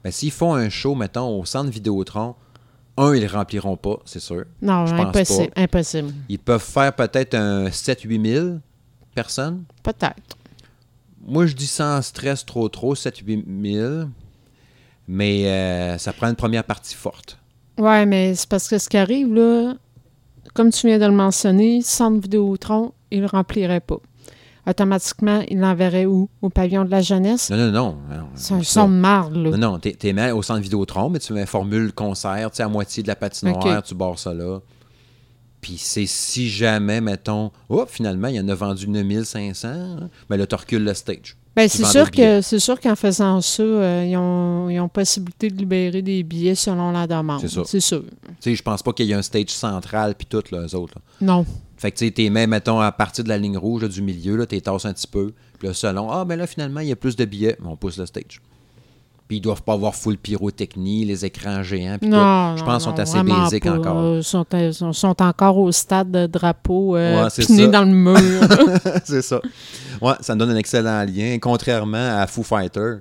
[0.02, 2.34] Ben, s'ils font un show, mettons, au centre Vidéotron,
[2.96, 4.44] un, ils ne rempliront pas, c'est sûr.
[4.60, 5.52] Non, Je pense impossible.
[5.56, 6.12] Impossible.
[6.28, 8.46] Ils peuvent faire peut-être un 7-8 000
[9.14, 9.62] personnes.
[9.82, 10.36] Peut-être.
[11.24, 14.04] Moi, je dis sans stress trop trop, 7-8 000.
[15.08, 17.38] Mais euh, ça prend une première partie forte.
[17.78, 19.74] Ouais, mais c'est parce que ce qui arrive, là,
[20.54, 23.98] comme tu viens de le mentionner, Centre Vidéotron, il ne le remplirait pas.
[24.66, 26.28] Automatiquement, il l'enverrait où?
[26.40, 27.50] Au pavillon de la jeunesse?
[27.50, 27.96] Non, non, non.
[28.10, 29.50] non, C'est son de marde, là.
[29.50, 33.02] Non, non, t'es, au centre Vidéotron, mais tu mets formule concert, tu sais, à moitié
[33.02, 34.60] de la patinoire, tu barres ça là.
[35.60, 40.46] Puis c'est si jamais, mettons, oh, finalement, il en a vendu 9500, hein, ben là,
[40.46, 41.36] tu recules le stage.
[41.54, 44.88] Ben, Tu c'est sûr que c'est sûr qu'en faisant ça, euh, ils, ont, ils ont
[44.88, 47.40] possibilité de libérer des billets selon la demande.
[47.42, 47.62] C'est ça.
[47.64, 48.02] C'est sûr.
[48.02, 50.74] Tu sais, je pense pas qu'il y ait un stage central, puis tout, là, eux
[50.74, 50.94] autres.
[50.96, 51.02] là.
[51.20, 51.46] Non.
[51.82, 54.02] Fait que tu sais, t'es mets, mettons, à partir de la ligne rouge là, du
[54.02, 55.32] milieu, là, t'es tasses un petit peu.
[55.58, 57.74] Puis là, selon, ah, ben là, finalement, il y a plus de billets, mais on
[57.74, 58.40] pousse le stage.
[59.26, 62.14] Puis ils doivent pas avoir full pyrotechnie, les écrans géants, puis tout.
[62.14, 64.16] Non, Je pense qu'ils sont assez basiques encore.
[64.16, 68.16] Ils sont, sont- sont encore au stade de drapeau euh, Ouais, piné dans le mur.
[69.04, 69.40] c'est ça.
[70.00, 72.98] Ouais, ça me donne un excellent lien, contrairement à Foo Fighter,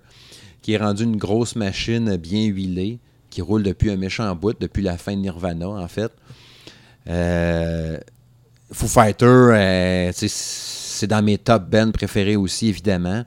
[0.63, 2.98] qui est rendu une grosse machine bien huilée,
[3.30, 6.12] qui roule depuis un méchant bout, depuis la fin de Nirvana, en fait.
[7.08, 7.98] Euh,
[8.71, 13.23] Foo Fighter, euh, c'est dans mes top bands préférés aussi, évidemment.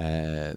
[0.00, 0.52] Euh,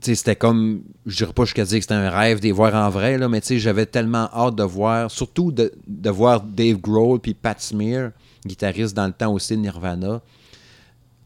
[0.00, 2.90] c'était comme, je dirais pas jusqu'à dire que c'était un rêve de les voir en
[2.90, 5.70] vrai, mais j'avais tellement hâte de voir, surtout de,
[6.10, 8.10] voir Dave Grohl puis Pat Smear,
[8.44, 10.20] guitariste dans le temps aussi de Nirvana,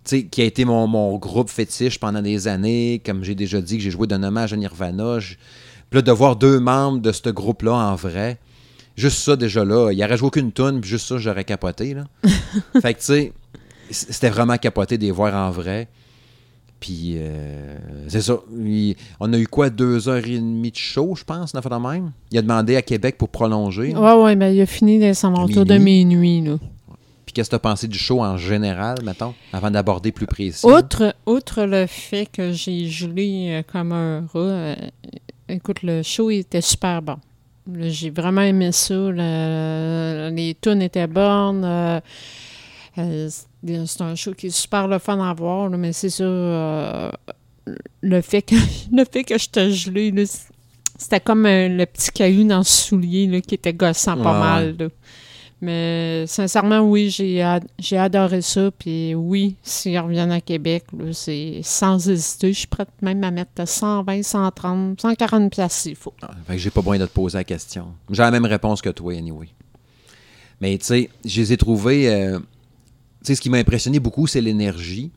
[0.05, 3.83] qui a été mon, mon groupe fétiche pendant des années, comme j'ai déjà dit que
[3.83, 5.19] j'ai joué d'un hommage à Nirvana.
[5.19, 8.39] Puis là, de voir deux membres de ce groupe-là en vrai,
[8.97, 11.95] juste ça déjà là, il aurait joué aucune tune, puis juste ça, j'aurais capoté.
[11.95, 12.05] Là.
[12.81, 13.33] fait que tu sais,
[13.91, 15.89] c'était vraiment capoté de les voir en vrai.
[16.79, 17.79] Puis, euh,
[18.09, 18.37] c'est ça.
[18.55, 21.63] Il- on a eu quoi, deux heures et demie de show, je pense, on a
[21.63, 22.13] fait de même?
[22.31, 23.95] Il a demandé à Québec pour prolonger.
[23.97, 26.43] ouais, ouais, mais il a fini dans son autour de minuit.
[26.43, 26.59] Là.
[27.25, 30.67] Puis, qu'est-ce que tu as pensé du show en général, mettons, avant d'aborder plus précis?
[30.67, 34.75] Outre, outre le fait que j'ai gelé euh, comme un rat, euh,
[35.49, 37.17] écoute, le show il était super bon.
[37.75, 38.95] J'ai vraiment aimé ça.
[38.95, 41.65] le- les tunes étaient bonnes.
[41.65, 42.01] euh,
[42.99, 43.29] euh,
[43.87, 46.25] c'est un show qui est super le fun à voir, là, mais c'est ça.
[46.25, 47.11] euh,
[48.03, 48.55] le, fait que,
[48.93, 50.49] le fait que je te gelé, là, c-
[50.97, 54.77] c'était comme le petit caillou dans le soulier là, qui était gossant pas Ouais, mal.
[54.79, 54.87] là.
[55.63, 58.71] Mais sincèrement, oui, j'ai ad- adoré ça.
[58.71, 62.53] Puis oui, s'ils reviennent à Québec, c'est sans hésiter.
[62.53, 66.13] Je suis prête même à mettre 120, 130, 140 pièces s'il faut.
[66.21, 67.89] Ah, fait que j'ai pas besoin de te poser la question.
[68.11, 69.49] J'ai la même réponse que toi, anyway.
[70.61, 72.11] Mais tu sais, je les ai trouvés.
[72.13, 72.45] euh, tu
[73.29, 75.11] sais, ce qui m'a impressionné beaucoup, c'est l'énergie.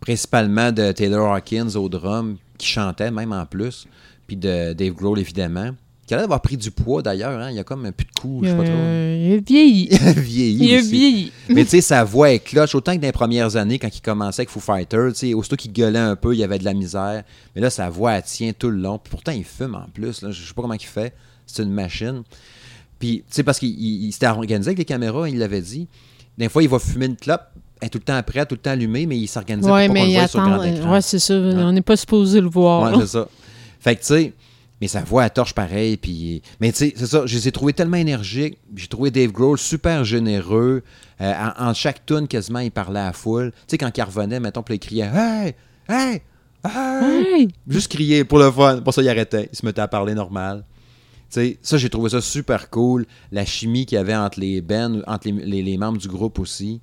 [0.00, 3.86] Principalement de Taylor Hawkins au drum, qui chantait même en plus.
[4.26, 5.70] Puis de Dave Grohl, évidemment.
[6.06, 7.40] Qui a l'air d'avoir pris du poids d'ailleurs.
[7.40, 7.50] Hein?
[7.50, 8.72] Il y a comme un peu de cou, je sais pas trop.
[8.72, 9.88] Euh, il a vieilli.
[9.90, 10.64] Il a vieilli.
[10.68, 10.90] il a aussi.
[10.90, 11.32] vieilli.
[11.48, 12.74] Mais tu sais, sa voix est cloche.
[12.76, 15.56] Autant que dans les premières années, quand il commençait avec Foo Fighters, tu sais, aussitôt
[15.56, 17.24] qu'il gueulait un peu, il y avait de la misère.
[17.54, 18.98] Mais là, sa voix, elle tient tout le long.
[18.98, 20.22] Puis pourtant, il fume en plus.
[20.22, 20.30] Là.
[20.30, 21.12] Je sais pas comment il fait.
[21.44, 22.22] C'est une machine.
[23.00, 25.88] Puis, tu sais, parce qu'il il- il s'était organisé avec les caméras, il l'avait dit.
[26.38, 27.42] Des fois, il va fumer une clope.
[27.82, 30.02] Est tout le temps prête, tout le temps allumée, mais il s'organisait Oui, pour qu'on
[30.02, 30.50] le il voie sur attend.
[30.56, 30.92] grand écran.
[30.92, 31.34] Ouais, c'est ça.
[31.34, 32.90] On n'est pas supposé le voir.
[32.96, 33.28] Ouais, c'est ça.
[33.80, 34.32] Fait que, tu sais,
[34.80, 35.96] mais sa voix, elle torche pareil.
[35.96, 37.22] Puis, mais, tu sais, c'est ça.
[37.26, 38.58] Je les ai trouvés tellement énergiques.
[38.74, 40.82] J'ai trouvé Dave Grohl super généreux.
[41.20, 43.52] Euh, en, en chaque tune, quasiment, il parlait à la foule.
[43.52, 45.54] Tu sais, quand il revenait, mettons, puis il criait Hey!
[45.88, 46.22] Hey!
[46.64, 47.48] Hey!
[47.68, 48.80] Juste crier pour le fun.
[48.82, 49.48] Pour ça, il arrêtait.
[49.52, 50.64] Il se mettait à parler normal.
[51.30, 53.06] Tu sais, ça, j'ai trouvé ça super cool.
[53.32, 56.38] La chimie qu'il y avait entre les bands, entre les, les- les membres du groupe
[56.38, 56.80] aussi.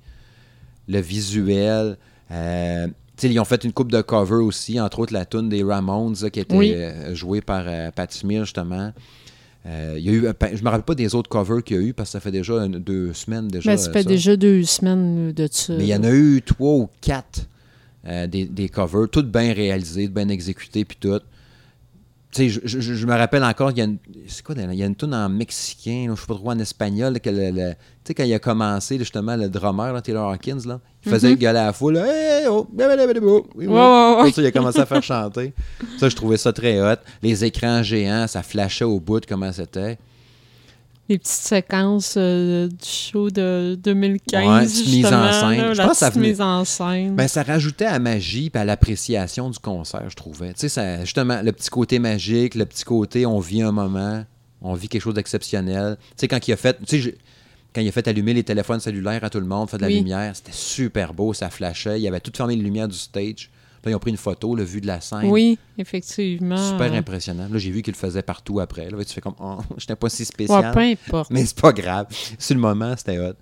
[0.88, 1.96] Le visuel.
[2.30, 2.88] Euh,
[3.22, 6.30] ils ont fait une coupe de cover aussi, entre autres la tune des Ramones là,
[6.30, 6.72] qui était Oui.
[6.74, 8.92] euh, jouée par euh, Pat Smear, justement.
[9.66, 11.82] Euh, il y a eu, je me rappelle pas des autres covers qu'il y a
[11.82, 13.70] eu parce que ça fait déjà une- deux semaines déjà.
[13.70, 15.74] Ben, ça fait déjà deux semaines de ça.
[15.78, 17.46] mais il y en a eu trois ou quatre
[18.06, 21.18] euh, des, des covers, toutes bien réalisées, bien exécutées, puis tout.
[22.34, 24.74] Tu sais, je, je- je me rappelle encore, il y a une, c'est quoi, il
[24.74, 27.50] y a une tune en mexicain, là, je sais pas trop en espagnol, que le-
[27.52, 27.76] le- tu
[28.08, 31.28] sais, quand il a commencé, là, justement, le drummer, là, Taylor Hawkins, là, il faisait
[31.36, 32.66] gueuler à la foule, là, hey, oh.
[34.24, 35.52] Pour ça, il a commencé à faire chanter.
[35.98, 36.96] Ça, je trouvais ça très hot.
[37.22, 39.96] Les écrans géants, ça flashait au bout de comment c'était.
[41.10, 44.46] Les petites séquences euh, du show de 2015.
[44.46, 45.58] Ouais, mise en scène.
[45.58, 47.14] là, Je la pense que ça petite venait- mise en scène.
[47.14, 50.54] Ben, ça rajoutait à la magie et à l'appréciation du concert, je trouvais.
[50.54, 54.24] Tu sais, ça- justement, le petit côté magique, le petit côté on vit un moment,
[54.62, 55.96] on vit quelque chose d'exceptionnel.
[56.00, 57.18] Tu sais, quand il a fait, tu sais, j'ai-
[57.74, 59.88] quand il a fait allumer les téléphones cellulaires à tout le monde, fait de la
[59.88, 59.96] Oui.
[59.96, 62.00] lumière, c'était super beau, ça flashait.
[62.00, 63.50] Il avait tout fermé les lumières du stage.
[63.84, 65.24] Là, ils ont pris une photo, le vue de la scène.
[65.30, 66.56] oui, effectivement.
[66.56, 67.48] Super impressionnant.
[67.50, 68.88] Là, j'ai vu qu'il le faisait partout après.
[68.90, 70.72] Là, tu fais comme, oh, j'étais pas si Ouais, spécial.
[70.72, 71.30] peu importe.
[71.30, 72.06] Mais c'est pas grave.
[72.38, 73.34] Sur le moment, c'était hot.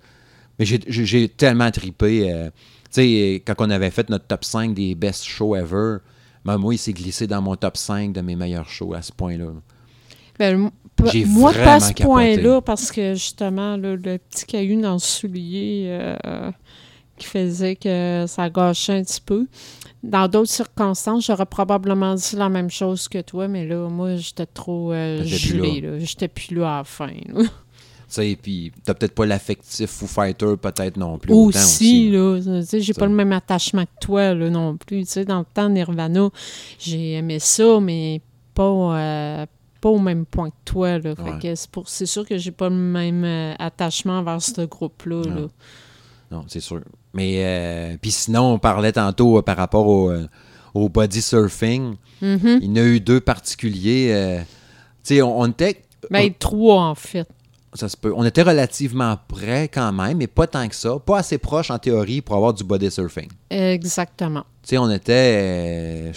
[0.59, 2.31] Mais j'ai- tellement tripé.
[2.31, 2.49] euh,
[2.93, 5.97] tu sais, quand on avait fait notre top 5 des best shows ever,
[6.45, 9.11] ben, moi, il s'est glissé dans mon top 5 de mes meilleurs shows à ce
[9.11, 9.47] point-là.
[10.37, 10.71] Ben, moi,
[11.53, 16.51] pas à ce point-là, parce que justement, là, le petit caillou dans le soulier euh,
[17.17, 19.47] qui faisait que ça gâchait un petit peu.
[20.03, 24.45] Dans d'autres circonstances, j'aurais probablement dit la même chose que toi, mais là, moi, j'étais
[24.45, 25.23] trop euh,
[25.81, 25.99] là.
[25.99, 27.07] J'étais plus là à la fin.
[27.33, 27.43] là.
[27.43, 27.49] Tu
[28.21, 31.33] sais, puis t'as peut-être pas l'affectif Foo Fighter, peut-être non plus.
[31.33, 32.37] autant Aussi, là.
[32.43, 34.99] tu sais, j'ai pas le même attachement que toi, là, non plus.
[35.05, 36.29] Tu sais, dans le temps, Nirvana,
[36.77, 38.21] j'ai aimé ça, mais
[38.53, 38.63] pas,
[38.99, 39.45] euh,
[39.81, 41.13] pas au même point que toi, là.
[41.17, 41.39] Ouais.
[41.41, 45.21] que c'est pour- c'est sûr que j'ai pas le même euh, attachement vers ce groupe-là,
[45.23, 45.47] là.
[46.33, 46.45] Non.
[46.47, 46.81] C'est sûr.
[47.13, 50.27] Mais, euh, puis sinon, on parlait tantôt euh, par rapport au, euh,
[50.73, 51.95] au body surfing.
[52.21, 52.59] Mhm.
[52.61, 54.41] Il y en a eu deux particuliers.
[55.03, 55.83] tu sais, on, on était.
[56.09, 57.27] Ben, trois, en fait.
[57.75, 58.11] Ça se peut.
[58.15, 60.97] On était relativement près quand même, mais pas tant que ça.
[60.99, 63.29] Pas assez proche en théorie pour avoir du body surfing.
[63.51, 64.43] Exactement.
[64.63, 66.11] Tu sais, on était.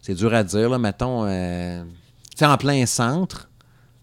[0.00, 0.78] c'est dur à dire, là.
[0.78, 1.24] Mettons.
[1.26, 3.48] tu sais, en plein centre.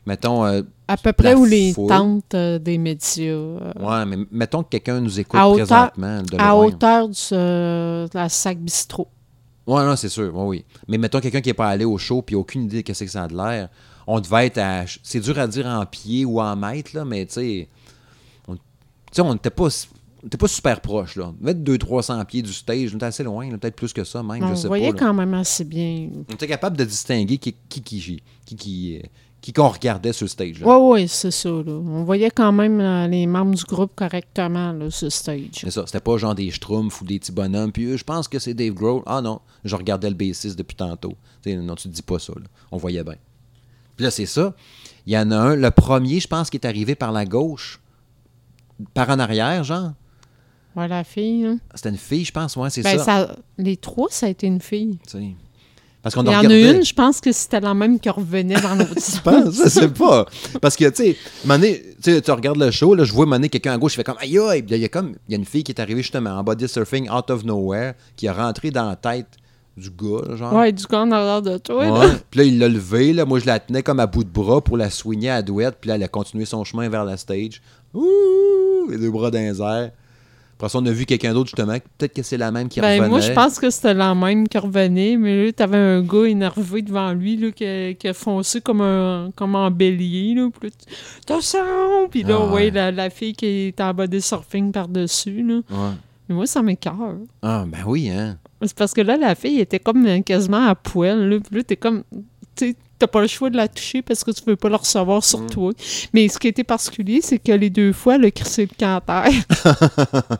[0.05, 0.43] Mettons.
[0.45, 1.87] euh, À peu près où les foule.
[1.89, 3.23] tentes euh, des médias.
[3.31, 6.21] euh, ouais, mais mettons que quelqu'un nous écoute À hauteur- présentement.
[6.23, 6.65] De à loin.
[6.65, 9.07] hauteur du, de la sac bistrot.
[9.67, 10.31] Ouais, non, c'est sûr.
[10.35, 10.65] Oui, oui.
[10.87, 13.09] Mais mettons quelqu'un qui n'est pas allé au show puis aucune idée de qu'est-ce que
[13.11, 13.69] ça a de l'air.
[14.07, 14.85] On devait être à.
[15.03, 17.69] C'est dur à dire en pied ou en mètre, là, mais tu sais.
[19.19, 19.69] On n'était pas.
[20.47, 21.31] super proche, là.
[21.45, 22.91] Être 200-300 pieds du stage.
[22.93, 24.93] On était assez loin, peut-être plus que ça, même, On je sais voyait pas.
[24.93, 24.99] là.
[25.07, 26.09] quand même assez bien.
[26.29, 29.01] On était capable de distinguer qui qui qui qui qui,
[29.41, 30.61] qui qu'on regardait sur le stage.
[30.63, 31.49] Oui, oui, c'est ça.
[31.49, 31.63] Là.
[31.71, 35.49] On voyait quand même euh, les membres du groupe correctement là, sur stage.
[35.53, 35.83] C'est ça.
[35.87, 37.71] C'était pas genre des schtroumpfs ou des petits bonhommes.
[37.71, 39.01] Puis euh, je pense que c'est Dave Grohl.
[39.07, 41.15] Ah non, je regardais le bassiste depuis tantôt.
[41.47, 42.33] Non, tu te dis pas ça.
[42.35, 42.45] là.
[42.71, 43.15] On voyait bien.
[43.95, 44.53] Puis là, c'est ça.
[45.07, 45.55] Il y en a un.
[45.55, 47.81] Le premier, je pense, qui est arrivé par la gauche.
[48.93, 49.93] Par en arrière, genre.
[50.75, 51.45] Ouais, la fille.
[51.45, 51.57] hein.
[51.75, 52.55] C'était une fille, je pense.
[52.55, 53.03] Ouais, c'est Ben, ça.
[53.03, 54.99] ça- Les trois, ça a été une fille.
[56.03, 58.09] Parce qu'on Il y en a regardait- une, je pense que c'était la même qui
[58.09, 60.25] revenait dans l'autre Je pense, je sais pas.
[60.59, 63.77] Parce que, tu sais, Mané, tu regardes le show, là, je vois Mané, quelqu'un à
[63.77, 64.63] gauche, je fais comme aïe aïe.
[64.67, 66.67] Il y a comme, il y a une fille qui est arrivée justement en body
[66.67, 69.27] surfing out of nowhere, qui a rentré dans la tête
[69.77, 70.53] du gars, là, genre.
[70.53, 71.85] Ouais, du coup, en arrière de toi.
[71.85, 72.09] là.
[72.31, 73.25] Puis là, il l'a levé, là.
[73.25, 75.77] Moi, je la tenais comme à bout de bras pour la soigner à la douette.
[75.79, 77.61] Puis là, elle a continué son chemin vers la stage.
[77.93, 78.89] Ouh!
[78.89, 79.91] Les deux bras dans les airs.
[80.61, 81.73] Après ça, on a vu quelqu'un d'autre, justement.
[81.97, 83.09] Peut-être que c'est la même qui Ben, revenait.
[83.09, 86.83] moi, je pense que c'était la même qui revenait, mais là, t'avais un gars énervé
[86.83, 90.35] devant lui là, qui, a, qui a foncé comme un, comme un bélier.
[90.35, 90.93] Là, puis là, tu-
[91.23, 92.07] attention!
[92.11, 92.69] Puis là, Ah, ouais, ouais.
[92.71, 95.41] la, la fille qui est en body surfing par-dessus.
[95.41, 95.55] Là.
[95.71, 95.95] Ouais.
[96.29, 97.15] Mais moi, ça m'écœure.
[97.41, 98.37] Ah, ben oui, hein.
[98.61, 101.27] C'est parce que là, la fille était comme quasiment à poil.
[101.27, 102.03] Là, Puis là, t'es comme.
[103.01, 105.39] T'as pas le choix de la toucher parce que tu veux pas la recevoir sur
[105.41, 105.49] Mm.
[105.49, 105.71] toi.
[106.13, 109.31] Mais ce qui était particulier, c'est que les deux fois, a crissé le canter.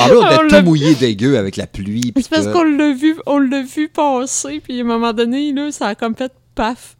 [0.00, 2.12] En plus, on On était l'a- tout mouillé dégueu avec la pluie.
[2.16, 5.70] C'est parce qu'on l'a vu, on l'a vu passer, puis à un moment donné, là,
[5.72, 6.96] ça a comme fait paf.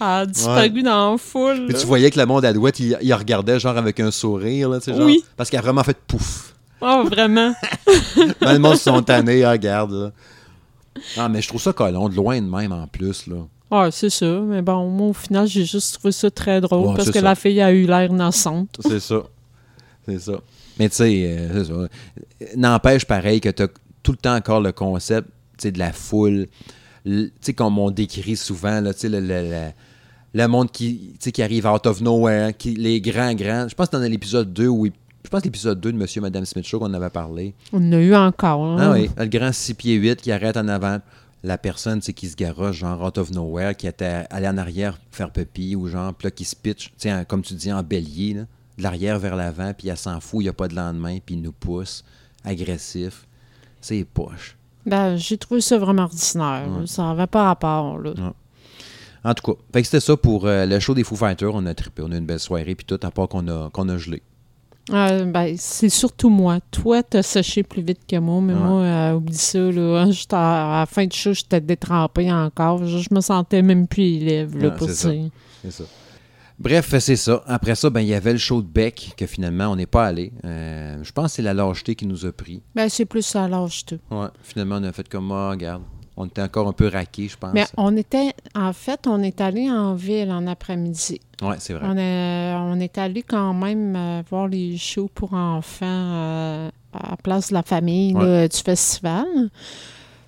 [0.00, 1.66] A disparu dans la foule.
[1.68, 4.68] Puis tu voyais que le monde à douette, il, il regardait genre avec un sourire,
[4.68, 5.04] là, tu sais, genre.
[5.04, 5.24] Oui.
[5.36, 6.54] Parce qu'il a vraiment fait pouf.
[6.80, 7.52] Oh, vraiment.
[8.40, 10.12] Le monde sont tannés, regarde, là.
[11.16, 13.36] Ah, mais je trouve ça colon, de loin de même en plus, là.
[13.70, 14.40] Ah, c'est ça.
[14.40, 17.24] Mais bon, moi, au final, j'ai juste trouvé ça très drôle Ouais, parce que ça.
[17.24, 18.76] la fille a eu l'air innocente.
[18.80, 19.22] C'est ça.
[20.06, 20.32] C'est ça.
[20.78, 22.54] Mais tu sais, euh, c'est ça.
[22.56, 23.68] N'empêche pareil que tu as
[24.02, 25.28] tout le temps encore le concept
[25.62, 26.46] de la foule.
[27.04, 29.70] Le- Tu sais, comme on décrit souvent, là, tu sais, le, le- le-
[30.34, 33.66] le monde qui, qui arrive out of nowhere, qui, les grands, grands.
[33.68, 34.92] Je pense que dans l'épisode 2, où il-
[35.24, 37.54] je pense que l'épisode 2 de Monsieur et Madame Smith Show qu'on avait parlé.
[37.72, 38.62] On en a eu encore.
[38.64, 38.76] hein.
[38.78, 40.98] Ah oui, le grand 6 pieds 8 qui arrête en avant.
[41.44, 45.30] La personne, qui se garoche, genre out of nowhere, qui était allé en arrière faire
[45.30, 48.42] pipi ou genre, puis là, qui se pitch, en- comme tu dis, en bélier, là,
[48.76, 51.36] de l'arrière vers l'avant, puis elle s'en fout, il n'y a pas de lendemain, puis
[51.36, 52.04] il nous pousse,
[52.44, 53.26] agressif.
[53.80, 54.56] C'est poche.
[54.86, 56.66] Ben, j'ai trouvé ça vraiment ordinaire.
[56.80, 56.86] Ouais.
[56.86, 57.98] Ça n'avait pas rapport.
[57.98, 58.12] Là.
[59.24, 61.54] En tout cas, c'était ça pour euh, le show des Foo Fighters.
[61.54, 63.70] On a trippé, on a eu une belle soirée, puis tout, à part qu'on a,
[63.70, 64.22] qu'on a gelé.
[64.90, 66.58] Euh, ben, c'est surtout moi.
[66.70, 68.58] Toi, t'as séché plus vite que moi, mais Ouais.
[68.60, 69.58] moi, euh, oublie ça.
[69.58, 70.06] Là.
[70.32, 72.84] À, à la fin du show, j'étais détrempée encore.
[72.86, 74.58] Je, je me sentais même plus les lèvres.
[74.58, 75.10] Là, pour ça.
[75.70, 75.84] ça.
[76.58, 77.42] Bref, c'est ça.
[77.46, 80.06] Après ça, ben, il y avait le show de Beck, que finalement, on n'est pas
[80.06, 80.32] allé.
[80.44, 82.62] Euh, je pense que c'est la lâcheté qui nous a pris.
[82.74, 83.98] Ben, c'est plus l'âge, tout.
[84.10, 85.82] Ouais, finalement, on a fait comme, ah, regarde,
[86.20, 87.52] on était encore un peu raqués, je pense.
[87.54, 91.20] Mais on était, en fait, on est allé en ville en après-midi.
[91.40, 91.86] Ouais, c'est vrai.
[91.88, 97.10] On est, on est allé quand même euh, voir les shows pour enfants euh, à
[97.10, 98.24] la place de la famille Ouais.
[98.26, 99.26] là, du festival.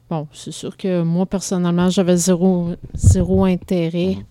[0.08, 4.24] Bon, c'est sûr que moi, personnellement, j'avais zéro, zéro intérêt Mhm.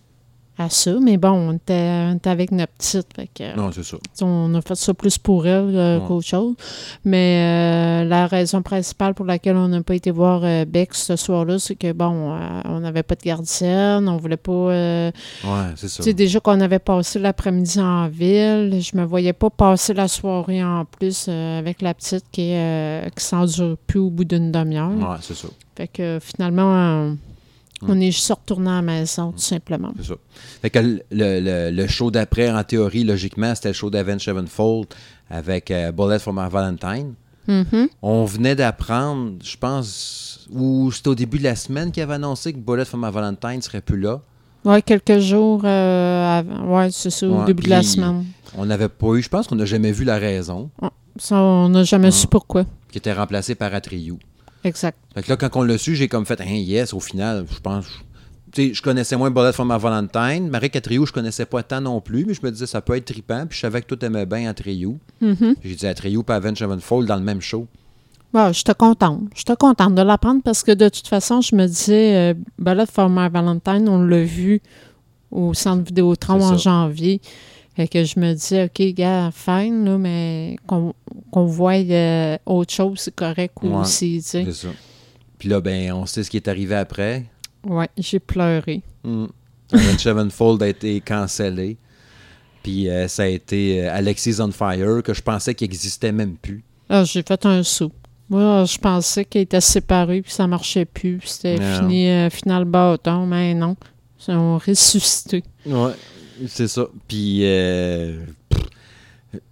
[0.59, 3.83] À ça, mais bon, on était, on était avec notre petite, fait que, Non, c'est
[3.83, 3.97] ça.
[4.21, 6.05] on a fait ça plus pour elle euh, Ouais.
[6.07, 6.55] qu'autre chose.
[7.05, 11.15] Mais euh, la raison principale pour laquelle on n'a pas été voir euh, Beck ce
[11.15, 14.51] soir-là, c'est que, bon, euh, on n'avait pas de gardienne, on voulait pas...
[14.51, 15.11] Ouais,
[15.75, 16.03] c'est ça.
[16.03, 20.63] sais, déjà qu'on avait passé l'après-midi en ville, je me voyais pas passer la soirée
[20.63, 22.53] en plus avec la petite qui,
[23.15, 24.89] qui s'endure plus au bout d'une demi-heure.
[24.91, 25.47] Ouais, c'est ça.
[25.77, 27.15] Fait que finalement,
[27.87, 29.91] on est juste retourné à la maison, tout simplement.
[29.97, 30.15] C'est ça.
[30.61, 34.87] Fait que le, le- le show d'après, en théorie, logiquement, c'était le show d'Avenged Sevenfold
[35.29, 37.13] avec euh, Bullet for My Valentine.
[37.47, 37.87] Mhm.
[38.01, 42.53] On venait d'apprendre, je pense, ou c'était au début de la semaine qu'il avait annoncé
[42.53, 44.21] que Bullet for My Valentine serait plus là.
[44.65, 46.75] Ouais, quelques jours euh, avant.
[46.77, 48.25] Ouais, c'est ça, au Ouais, début de la semaine.
[48.57, 50.69] On n'avait pas eu, je pense qu'on n'a jamais vu la raison,
[51.17, 52.65] Ça, on n'a jamais su pourquoi.
[52.91, 54.19] qui était remplacé par Atriou.
[54.63, 54.97] Exact.
[55.13, 57.59] Fait que là, quand on l'a su, j'ai comme fait, hein, yes, au final, je
[57.59, 57.85] pense.
[58.51, 60.49] Tu sais, je connaissais moins Bullet for My Valentine.
[60.49, 63.05] Marie Catriou, je connaissais pas tant non plus, mais je me disais, ça peut être
[63.05, 63.45] trippant.
[63.45, 64.97] Puis je savais que tout aimait bien Atriou.
[65.21, 65.55] Mhm.
[65.63, 67.67] J'ai dit Atriou et Avenged Sevenfold dans le même show.
[68.33, 69.21] Bon, j'étais contente.
[69.35, 73.29] J'étais contente de l'apprendre parce que de toute façon, je me disais, euh, Bullet My
[73.29, 74.61] Valentine, on l'a vu
[75.31, 77.21] au centre Vidéotron en janvier.
[77.79, 80.93] Fait que je me disais, OK, gars, fine, là, mais qu'on
[81.31, 83.69] qu'on voie euh, autre chose, c'est correct Ouais.
[83.69, 84.43] aussi, tu sais.
[84.43, 84.67] C'est ça.
[85.37, 87.23] Puis là, ben, on sait ce qui est arrivé après.
[87.65, 88.81] Ouais, j'ai pleuré.
[89.05, 89.27] Mm.
[89.97, 91.77] Sevenfold a été cancellé.
[92.63, 96.35] Puis euh, ça a été euh, Alexis on Fire, que je pensais qu'il existait même
[96.35, 96.61] plus.
[96.89, 97.93] Ah, j'ai fait un saut.
[98.29, 102.65] Moi, je pensais qu'ils étaient séparés, puis ça marchait plus, puis c'était fini, euh, final
[102.65, 103.77] bâton, mais non.
[104.27, 105.45] Ils ont ressuscité.
[105.65, 105.93] Ouais,
[106.47, 106.87] c'est ça.
[107.07, 108.23] Puis, euh,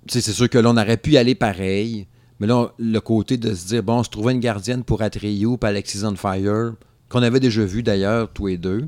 [0.08, 2.08] c'est sûr que là, on aurait pu y aller pareil.
[2.39, 5.58] Mais là, le côté de se dire, bon, on se trouvait une gardienne pour Atreyu
[5.58, 6.73] puis Alexis on Fire,
[7.10, 8.88] qu'on avait déjà vu d'ailleurs, tous les deux,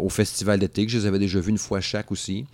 [0.00, 2.46] au festival d'été, que je les avais déjà vus une fois chaque aussi.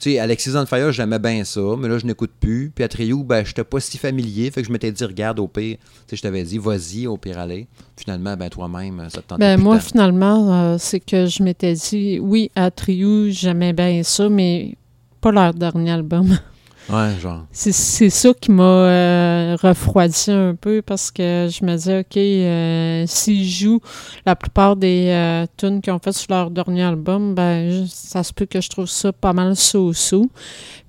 [0.00, 2.72] Tu sais, Alexis on Fire, j'aimais bien ça, mais là, je n'écoute plus.
[2.74, 5.76] Puis Atreyu, ben, j'étais pas si familier, fait que je m'étais dit, regarde, au pire,
[5.76, 7.66] tu sais, je t'avais dit, vas-y, au pire, aller.
[7.98, 9.82] Finalement, ben, toi-même, ça te tentait Ben, plus moi, tant.
[9.84, 14.74] finalement, euh, c'est que je m'étais dit, oui, à Triou, j'aimais bien ça, mais
[15.20, 16.38] pas leur dernier album.
[16.92, 17.44] Ouais, genre.
[17.52, 17.72] C'est
[18.10, 23.48] ça qui m'a euh, refroidi un peu parce que je me disais, OK, euh, s'ils
[23.48, 23.80] jouent
[24.26, 28.22] la plupart des euh, tunes qu'ils ont fait sur leur dernier album, ben, je- ça
[28.22, 30.28] se peut que je trouve ça pas mal so-so.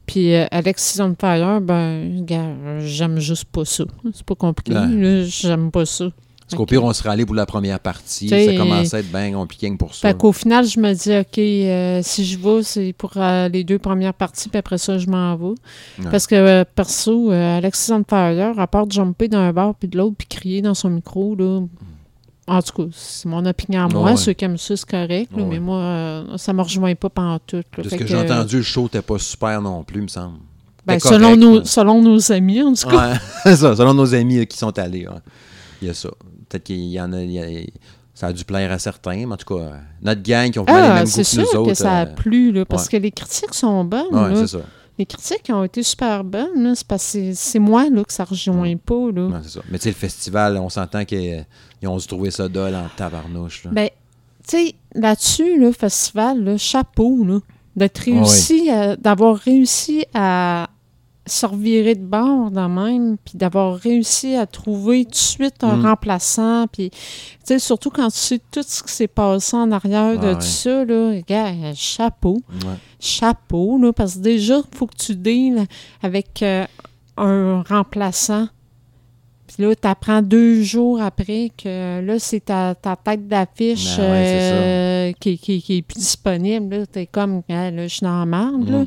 [0.07, 3.84] Puis euh, Alexis on Fire, ben, gars, j'aime juste pas ça.
[4.13, 5.23] C'est pas compliqué, Ouais.
[5.28, 6.05] j'aime pas ça.
[6.52, 8.28] Parce qu'au pire, on serait allé pour la première partie.
[8.28, 10.10] T'sais, Ça commençait à être bien compliqué pour ça.
[10.10, 13.64] Fait qu'au final, je me dis, OK, euh, si je vais, c'est pour euh, les
[13.64, 15.45] deux premières parties, puis après ça, je m'en vais.
[15.45, 15.56] Ouais.
[16.12, 19.97] Parce que, euh, perso, Alexis on Fire, à part de jumper d'un bord puis de
[19.97, 21.62] l'autre, puis crier dans son micro, là,
[22.47, 24.04] en tout cas, c'est mon opinion à moi.
[24.12, 24.18] Ouais.
[24.18, 25.49] Ceux qui aiment ça, c'est correct, là, Ouais.
[25.49, 27.66] mais moi, ça me rejoint pas pantoute.
[27.78, 27.84] là.
[27.84, 30.39] De ce que, que, j'ai entendu, le show n'était pas super non plus, me semble.
[30.86, 33.14] ben, selon, nos, selon nos amis, en tout cas.
[33.56, 35.08] Ça, selon nos amis qui sont allés.
[35.82, 36.09] Il y a ça.
[36.49, 37.65] Peut-être qu'il y en a, il y a-
[38.13, 40.65] Ça a dû plaire à certains, mais en tout cas, euh, notre gang qui ont
[40.65, 41.69] fait les Ah, mêmes c'est goûts que nous sûr autres.
[41.71, 42.89] que ça a euh, plu, là, parce ouais.
[42.91, 44.13] que les critiques sont bonnes.
[44.13, 44.36] ouais, là.
[44.36, 44.59] c'est ça.
[44.99, 46.61] Les critiques ont été super bonnes.
[46.61, 46.75] là.
[46.75, 49.11] C'est parce que c'est- moi là, que ça rejoint pas.
[49.15, 49.27] Là.
[49.27, 49.61] Ouais, c'est ça.
[49.71, 51.45] Mais tu sais, le festival, on s'entend qu'ils
[51.82, 53.63] ils ont dû trouver ça dole en tabarnouche.
[53.63, 53.71] là.
[53.73, 53.89] Ben,
[54.47, 57.39] tu sais, là-dessus, le festival, là, chapeau, là,
[57.77, 60.67] d'être réussi, à- d'avoir réussi à
[61.32, 65.77] se revirer de bord de même, puis d'avoir réussi à trouver tout de suite un
[65.77, 65.86] Mm.
[65.86, 66.91] remplaçant, puis
[67.47, 70.41] tu surtout quand tu sais tout ce qui s'est passé en arrière de Ah tout
[70.41, 70.41] ouais.
[70.41, 72.75] ça, là, gars, chapeau, Ouais.
[72.99, 75.65] chapeau, là, parce que déjà, il faut que tu deals
[76.03, 76.65] avec euh,
[77.17, 78.47] un remplaçant.
[79.47, 84.03] Puis là, tu apprends deux jours après que là, c'est ta, ta tête d'affiche Ben
[84.11, 84.25] ouais,
[85.11, 86.73] euh, qui, qui, qui est plus disponible.
[86.75, 88.86] Là, t'es comme, là, je suis dans la merde, là.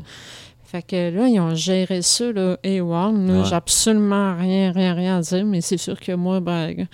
[0.65, 3.27] Fait que là, ils ont géré ça, là, A1.
[3.27, 3.39] là.
[3.39, 3.45] Ouais.
[3.47, 6.87] J'ai absolument rien, rien, rien à dire, mais c'est sûr que moi, ben,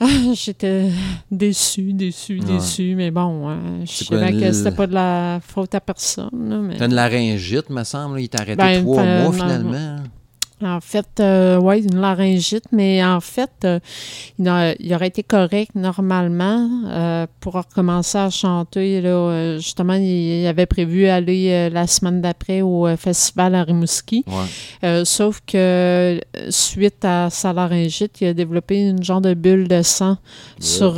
[0.00, 0.90] ah, j'étais
[1.30, 2.38] déçue, Ouais.
[2.44, 2.94] déçue.
[2.94, 6.28] Mais bon, euh, je savais que c'était pas de la faute à personne.
[6.48, 6.76] là, mais...
[6.76, 8.16] T'as une laryngite, me semble.
[8.16, 8.20] là.
[8.20, 9.96] Il t'a arrêté Ben, trois mois, finalement.
[10.64, 13.78] En fait, euh, oui, une laryngite, mais en fait, euh,
[14.38, 19.00] il, a- il aurait été correct normalement euh, pour recommencer à chanter.
[19.00, 24.24] Là, euh, justement, il, avait prévu aller la semaine d'après au festival à Rimouski.
[24.26, 25.04] Ouais.
[25.04, 30.16] Sauf que suite à sa laryngite, il a développé une genre de bulle de sang
[30.60, 30.94] sur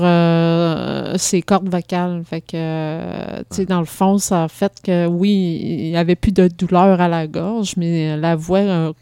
[1.19, 2.23] ses cordes vocales.
[2.29, 6.17] Fait que, tu sais, dans le fond, ça a fait que oui, il n'y avait
[6.17, 8.93] plus de douleur à la gorge, mais la voix euh,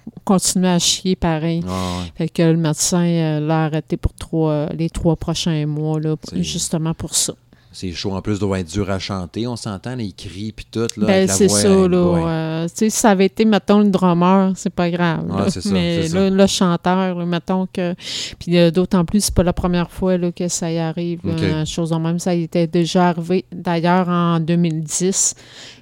[0.52, 1.62] continuait à chier pareil.
[1.64, 2.12] Ouais, ouais.
[2.14, 6.94] Fait que le médecin euh, l'a arrêté pour trois, les trois prochains mois, là, justement
[6.94, 7.34] pour ça.
[7.72, 8.12] C'est chaud.
[8.12, 9.46] En plus, doit être dur à chanter.
[9.46, 10.86] On s'entend, les cris puis tout.
[10.96, 12.02] Là, Ben, c'est ça, euh, là.
[12.04, 12.22] ouais.
[12.26, 15.24] euh, tu sais, si ça avait été, mettons, le drummer, c'est pas grave.
[15.30, 15.50] Ouais, là.
[15.50, 17.94] c'est ça, Mais là, le chanteur, là, mettons que.
[18.38, 21.20] Puis euh, d'autant plus, c'est pas la première fois là, que ça y arrive.
[21.24, 23.44] une chose en même, ça y était déjà arrivé.
[23.52, 25.34] D'ailleurs, en 2010,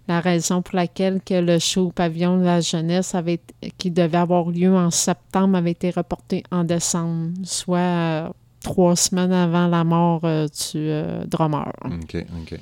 [0.09, 4.19] la raison pour laquelle que le show Pavillon de la jeunesse avait été- qui devait
[4.19, 8.29] avoir lieu en septembre avait été reporté en décembre, soit euh,
[8.63, 11.73] trois semaines avant la mort euh, du euh, drummer.
[11.85, 12.59] OK, OK.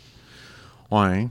[0.90, 1.28] Ouais.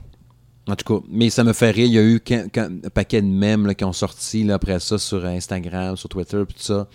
[0.68, 1.86] En tout cas, mais ça me fait rire.
[1.86, 2.20] Il y a eu
[2.56, 6.62] un paquet de mèmes qui ont sorti après ça sur Instagram, sur Twitter, puis tout
[6.62, 6.86] ça.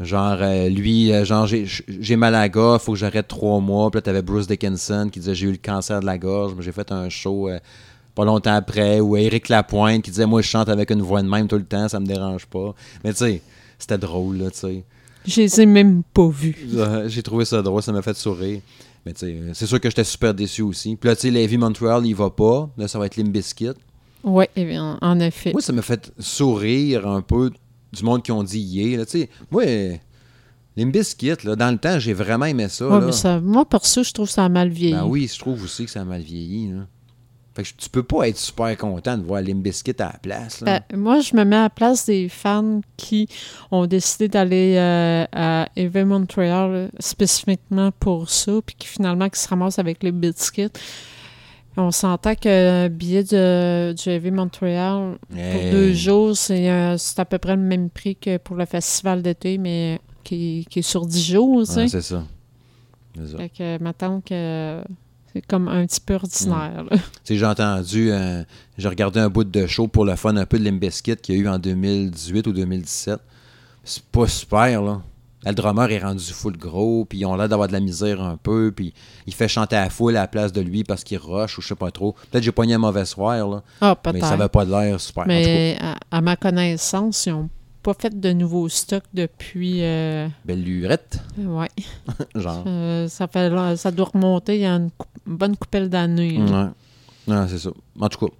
[0.00, 3.88] Genre, euh, lui, euh, genre, j'ai- mal à la gorge, faut que j'arrête trois mois.
[3.90, 6.62] Puis là, t'avais Bruce Dickinson qui disait j'ai eu le cancer de la gorge, mais
[6.64, 7.48] j'ai fait un show
[8.16, 8.98] pas longtemps après.
[9.00, 11.64] Ou Eric Lapointe qui disait moi, je chante avec une voix de même tout le
[11.64, 12.74] temps, ça me dérange pas.
[13.04, 13.42] Mais tu sais,
[13.78, 14.84] c'était drôle, là, tu sais.
[15.26, 16.56] Je les ai même pas vus.
[16.74, 18.60] Euh, J'ai trouvé ça drôle, ça m'a fait sourire.
[19.04, 20.94] Mais tu sais, c'est sûr que j'étais super déçu aussi.
[20.96, 22.70] Puis là, tu sais, Levi Montreal, il va pas.
[22.76, 23.70] Là, ça va être Limbiskit.
[24.24, 25.52] Oui, en, en effet.
[25.52, 27.50] Moi, ça m'a fait sourire un peu
[27.92, 28.98] du monde qui ont dit yeah.
[28.98, 29.96] Là, tu sais, moi, euh,
[30.76, 32.86] Limbiskit, là, dans le temps, j'ai vraiment aimé ça.
[32.86, 33.06] Ouais, là.
[33.06, 34.94] mais ça, moi, perso, je trouve ça a mal vieilli.
[34.94, 36.70] Ben oui, je trouve aussi que ça a mal vieilli.
[36.70, 36.86] Là.
[37.54, 40.62] Fait que tu peux pas être super content de voir Limbiskit à la place.
[40.62, 40.80] Là.
[40.88, 43.28] Ben, moi, je me mets à la place des fans qui
[43.70, 49.38] ont décidé d'aller euh, à Heavy Montreal là, spécifiquement pour ça, puis qui finalement qui
[49.38, 50.70] se ramassent avec les biscuits.
[51.76, 57.18] On s'entend que le billet de, du Heavy Montreal pour deux jours, c'est euh, c'est
[57.18, 60.82] à peu près le même prix que pour le festival d'été, mais qui, qui est
[60.82, 61.58] sur dix jours.
[61.58, 62.24] Ouais, c'est ça.
[63.14, 63.36] C'est ça.
[63.38, 64.82] Fait que, mettons que
[65.32, 66.84] c'est comme un petit peu ordinaire.
[67.24, 68.42] sais, j'ai entendu, euh,
[68.78, 71.38] j'ai regardé un bout de show pour le fun un peu de Limbiskit qu'il y
[71.38, 73.18] a eu en 2018 ou 2017.
[73.84, 75.00] C'est pas super, là.
[75.44, 78.36] Le drummer est rendu full gros, puis ils ont l'air d'avoir de la misère un
[78.36, 78.94] peu, puis
[79.26, 81.62] il fait chanter à la foule à la place de lui parce qu'il rush ou
[81.62, 82.12] je sais pas trop.
[82.12, 85.00] Peut-être que j'ai pogné un mauvais soir, là, Ah, mais ça avait pas de l'air
[85.00, 85.22] super.
[85.22, 87.48] En tout cas, Mais à, à ma connaissance, ils n'ont
[87.82, 89.82] pas fait de nouveaux stocks depuis.
[89.82, 91.68] euh, belle lurette, ouais.
[92.34, 92.64] genre.
[92.66, 94.90] Euh, ça, fait, là- ça doit remonter il y a une,
[95.26, 96.38] bonne coupelle d'années.
[96.38, 96.68] Ouais.
[97.28, 97.70] Non, c'est ça.
[98.00, 98.32] En tout cas.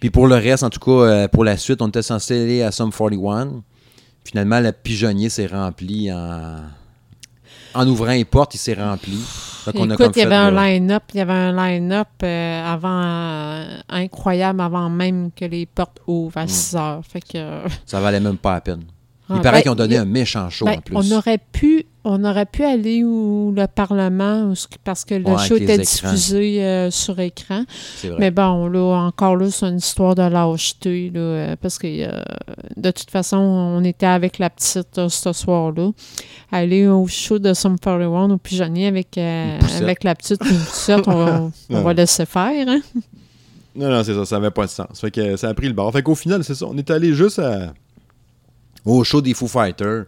[0.00, 2.62] Puis pour le reste, en tout cas, euh, pour la suite, on était censé aller
[2.62, 3.62] à Sum 41.
[4.24, 6.58] Finalement, le pigeonnier s'est rempli en.
[7.74, 9.18] En ouvrant les portes, il s'est rempli.
[9.66, 11.32] Donc, on a Écoute, comme il y avait fait, un là, line-up, il y avait
[11.32, 16.48] un line-up euh, avant euh, incroyable avant même que les portes ouvrent à Mm.
[16.48, 17.00] 6 heures.
[17.08, 18.82] Fait que euh, Ça valait même pas la peine.
[19.30, 20.94] Il Ah, paraît ben, qu'ils ont donné il- un méchant show ben, en plus.
[20.96, 24.52] on aurait pu on aurait pu aller où le Parlement
[24.84, 26.10] parce que le Ouais, show était écrans.
[26.10, 27.64] diffusé euh, sur écran.
[28.02, 28.16] Vrai.
[28.18, 32.20] Mais bon, là, encore là, c'est une histoire de lâcheté, là, euh, parce que euh,
[32.76, 35.92] de toute façon, on était avec la petite ce soir-là.
[36.52, 41.08] Aller au show de Sum 41 au pigeonnier avec, euh, avec la petite une poussette,
[41.08, 42.68] on, va- on va laisser faire.
[42.68, 42.80] Hein?
[43.74, 45.00] Non, non, c'est ça, ça n'avait pas de sens.
[45.00, 45.90] Fait que ça a pris le bord.
[45.90, 46.66] Fait qu'au final, c'est ça.
[46.68, 47.72] On est allé juste à...
[48.84, 50.04] au show des Foo Fighters.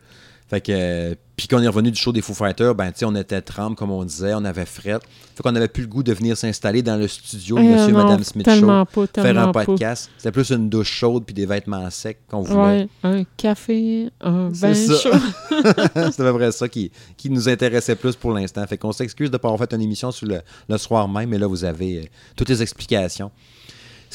[0.49, 0.71] Fait que.
[0.73, 3.77] euh, Puis qu'on est revenu du show des Foo Fighters, ben, tu on était trempe,
[3.77, 5.01] comme on disait, on avait fret.
[5.35, 7.89] Fait qu'on n'avait plus le goût de venir s'installer dans le studio de Euh, Monsieur
[7.89, 10.09] et Madame Smith Show, pas, faire un podcast.
[10.17, 12.61] C'était plus une douche chaude puis des vêtements secs qu'on voulait.
[12.63, 15.11] Ouais, un café, un bain chaud.
[15.51, 18.65] C'était à peu près ça qui, qui nous intéressait plus pour l'instant.
[18.69, 21.29] Fait qu'on s'excuse de ne pas avoir fait une émission sur le, le soir même,
[21.29, 22.03] mais là, vous avez euh,
[22.37, 23.33] toutes les explications.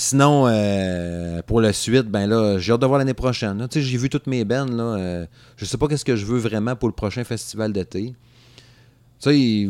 [0.01, 3.67] Sinon, euh, pour la suite, ben là, j'ai hâte de voir l'année prochaine.
[3.69, 4.65] Tu sais, j'ai vu toutes mes bands.
[4.65, 5.25] Là, euh,
[5.57, 8.15] je sais pas qu'est-ce que je veux vraiment pour le prochain festival d'été.
[9.19, 9.69] Tu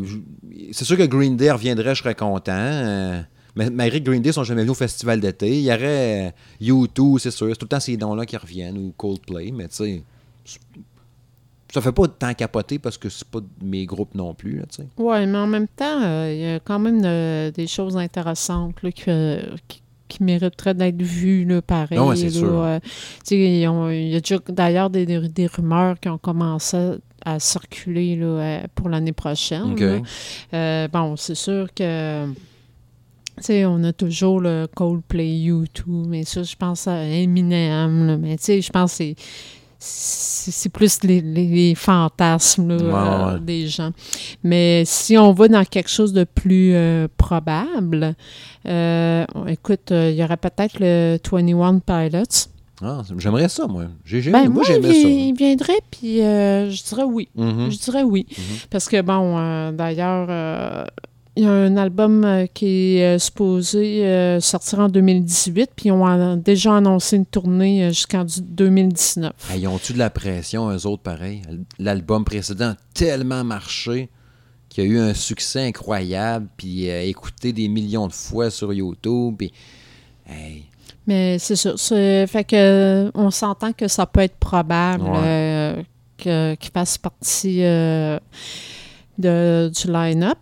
[0.72, 2.50] c'est sûr que Green Day reviendrait, je serais content.
[2.56, 3.20] euh,
[3.56, 6.74] mais malgré que Green Day sont jamais venus au festival d'été, il y aurait euh,
[6.86, 7.48] U2, c'est sûr.
[7.50, 10.02] C'est tout le temps ces noms-là qui reviennent, ou Coldplay, mais tu sais,
[11.72, 14.76] ça fait pas tant capoter parce que c'est pas mes groupes non plus, là, tu
[14.76, 14.88] sais.
[14.96, 18.82] Oui, mais en même temps, euh, il y a quand même euh, des choses intéressantes
[18.82, 19.81] là, qui,
[20.12, 21.98] qui mériteraient d'être vues, là, pareil.
[21.98, 22.62] Ouais, c'est là, sûr.
[22.62, 22.78] euh,
[23.30, 26.76] ils ont- il y a déjà d'ailleurs des, des- des rumeurs qui ont commencé
[27.24, 29.74] à circuler là, euh, pour l'année prochaine.
[30.54, 32.26] Euh, bon, c'est sûr que.
[33.48, 38.44] On a toujours le Coldplay U2, mais ça, je pense à Eminem, là, mais tu
[38.44, 39.14] sais, je pense que
[39.84, 43.40] c'est- plus les, les- les fantasmes là, Ouais, euh, ouais.
[43.40, 43.90] des gens.
[44.44, 48.14] Mais si on va dans quelque chose de plus euh, probable,
[48.66, 52.48] euh, écoute, euh, il y aurait peut-être le 21 Pilots.
[52.84, 53.84] Ah, j'aimerais ça, moi.
[54.04, 54.78] J'ai, Ben, moi, vi- ça.
[55.08, 57.28] il viendrait, puis je dirais oui.
[57.36, 57.70] Mhm.
[57.70, 58.26] Je dirais oui.
[58.30, 58.44] Mhm.
[58.70, 60.86] Parce que, bon, d'ailleurs,
[61.36, 65.88] il y a un album euh, qui est euh, supposé euh, sortir en 2018, puis
[65.88, 69.32] ils ont an- déjà annoncé une tournée jusqu'en du- 2019.
[69.50, 71.42] Hey, ils ont-tu de la pression, eux autres, pareil?
[71.78, 74.10] L'album précédent a tellement marché
[74.68, 79.34] qu'il y a eu un succès incroyable, puis écouté des millions de fois sur YouTube,
[79.38, 79.52] puis...
[80.26, 80.64] Hey,
[81.06, 85.18] Mais c'est c'est- Fait que on s'entend que ça peut être probable Ouais.
[85.24, 85.82] euh,
[86.16, 87.58] que- qu'il fasse partie
[89.18, 90.38] de, du line-up.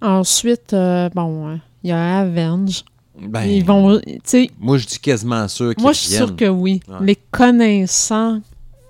[0.00, 2.84] Ensuite, euh, bon, euh, il y a Avenge.
[3.20, 6.36] ben, Ils vont, tu sais, moi, je dis quasiment sûr qu'ils Moi, je suis sûre
[6.36, 6.80] que oui.
[6.88, 6.96] Ouais.
[7.00, 8.40] Les connaissant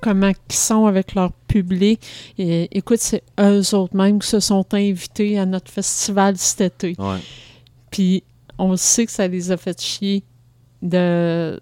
[0.00, 2.00] comment ils sont avec leur public,
[2.38, 7.00] et, écoute, c'est eux autres même qui se sont invités à notre festival cet été.
[7.00, 7.18] Ouais.
[7.90, 8.22] Puis
[8.58, 10.22] on sait que ça les a fait chier
[10.82, 11.60] de,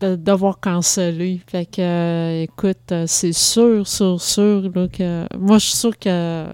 [0.00, 1.40] de devoir canceller.
[1.46, 5.26] Fait que, euh, écoute, euh, c'est sûr, sûr, sûr là, que...
[5.38, 6.08] Moi, je suis sûre que...
[6.08, 6.50] euh,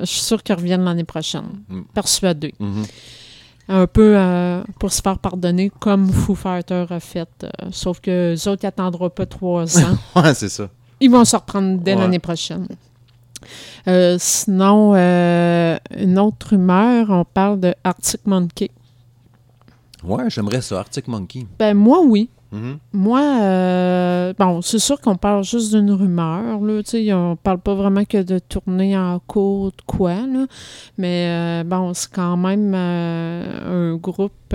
[0.00, 1.44] je suis sûre qu'ils reviennent l'année prochaine.
[1.68, 1.80] Mm.
[1.94, 2.84] Persuadée Mhm.
[3.68, 7.46] un peu euh, pour se faire pardonner comme Foo Fighters a fait.
[7.70, 9.96] sauf que les autres, n'attendront pas trois ans.
[10.16, 10.68] Ouais, c'est ça.
[11.00, 12.00] Ils vont se reprendre dès Ouais.
[12.00, 12.66] l'année prochaine.
[14.18, 18.70] Sinon, une autre rumeur, on parle de Arctic Monkey.
[20.04, 21.46] Ouais, j'aimerais ça, Arctic Monkey.
[21.58, 22.28] Ben moi, oui.
[22.52, 22.78] Mhm.
[22.92, 27.58] Moi, euh, bon, c'est sûr qu'on parle juste d'une rumeur, là, tu sais, on parle
[27.58, 30.46] pas vraiment que de tournée en cours de quoi, là,
[30.98, 34.54] mais euh, bon, c'est quand même euh, un groupe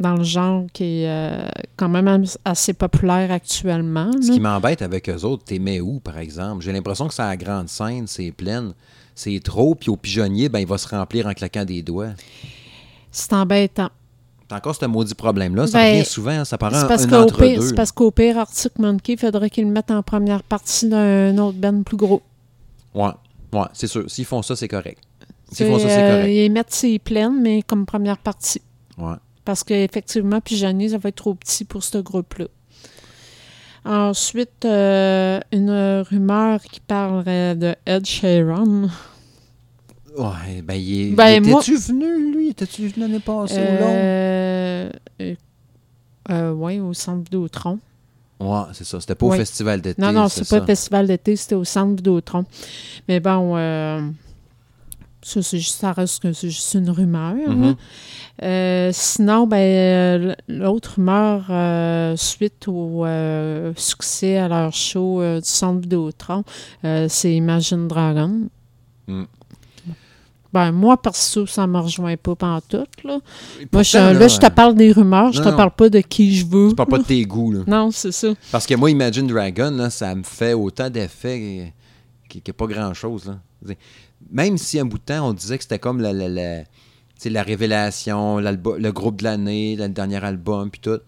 [0.00, 4.10] dans le genre qui est quand même assez populaire actuellement.
[4.20, 6.64] Ce qui m'embête avec eux autres, t'es mets où, par exemple?
[6.64, 8.74] J'ai l'impression que c'est à la grande scène, c'est plein,
[9.14, 12.14] c'est trop, puis au pigeonnier, ben, il va se remplir en claquant des doigts.
[13.12, 13.90] C'est embêtant.
[14.54, 15.66] Encore ce maudit problème-là.
[15.66, 18.78] Ça Ben, revient souvent, ça paraît un, parce un pire, c'est parce qu'au pire, Arctic
[18.78, 22.22] Monkey, il faudrait qu'ils le mettent en première partie d'un autre band plus gros.
[22.94, 23.10] Ouais,
[23.52, 24.08] ouais, c'est sûr.
[24.08, 25.02] S'ils font ça, c'est correct.
[25.50, 26.34] S'ils font ça, c'est euh, correct.
[26.34, 28.62] Ils mettent ses plaines, mais comme première partie.
[28.96, 29.16] Ouais.
[29.44, 32.46] Parce qu'effectivement, Pigeonnier, ça va être trop petit pour ce groupe-là.
[33.84, 38.88] Ensuite, euh, une rumeur qui parlerait de Ed Sheeran.
[40.16, 41.10] Ouais, ben, il est.
[41.14, 42.48] Ben, moi- Étais-tu venu, lui?
[42.50, 43.56] Étais-tu venu l'année passée?
[43.58, 44.90] Euh,
[45.20, 45.34] euh,
[46.30, 47.78] euh, oui, au centre Vidéotron.
[48.40, 49.00] Ouais, c'est ça.
[49.00, 50.00] C'était pas au festival d'été.
[50.00, 52.44] Non, non, c'est pas le festival d'été, c'était au centre Vidéotron.
[53.08, 54.00] Mais bon, euh,
[55.22, 57.34] ça, c'est juste, ça reste juste une rumeur.
[57.34, 57.48] là.
[57.54, 57.76] Mhm.
[58.42, 63.04] Euh, sinon, ben, l'autre rumeur, suite au
[63.76, 66.44] succès à leur show du centre Vidéotron,
[67.08, 68.42] c'est Imagine Dragon.
[69.06, 69.24] Mm.
[70.54, 73.18] Ben, moi, perso, ça me rejoint pas pantoute, là.
[73.72, 75.88] Moi, je, pourtant, là, je te euh, parle des rumeurs, je non, te parle pas
[75.88, 76.68] de qui je veux.
[76.68, 77.60] Tu parles pas de tes goûts, là.
[77.66, 78.28] Non, c'est ça.
[78.52, 81.72] Parce que moi, Imagine Dragon, là, ça me fait autant d'effets
[82.28, 83.24] qu'il n'y a pas grand-chose.
[83.26, 83.74] là.
[84.30, 86.62] Même si un bout de temps, on disait que c'était comme la, la, la,
[87.24, 91.00] la révélation, le groupe de l'année, le dernier album, puis tout.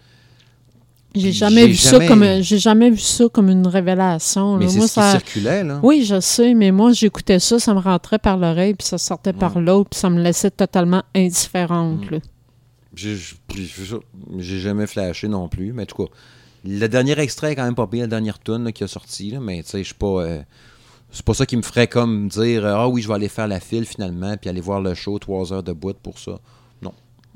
[1.16, 4.56] J'ai jamais vu ça jamais- comme j'ai jamais vu ça comme une révélation.
[4.56, 4.72] Mais là.
[4.72, 5.80] Moi, ce qui ça, circulait, là.
[5.82, 9.32] Oui, je sais, mais moi, j'écoutais ça, ça me rentrait par l'oreille, puis ça sortait
[9.32, 12.10] par l'autre, puis ça me laissait totalement indifférente.
[12.10, 12.18] Mm.
[14.38, 16.10] J'ai jamais flashé non plus, mais en tout cas,
[16.64, 19.40] le dernier extrait est quand même pas bien, la dernière tune qui a sorti, là,
[19.40, 20.06] mais tu sais, je suis pas.
[20.22, 20.42] euh,
[21.12, 23.60] c'est pas ça qui me ferait comme dire Ah oui, je vais aller faire la
[23.60, 26.38] file finalement, puis aller voir le show, trois heures de boîte pour ça.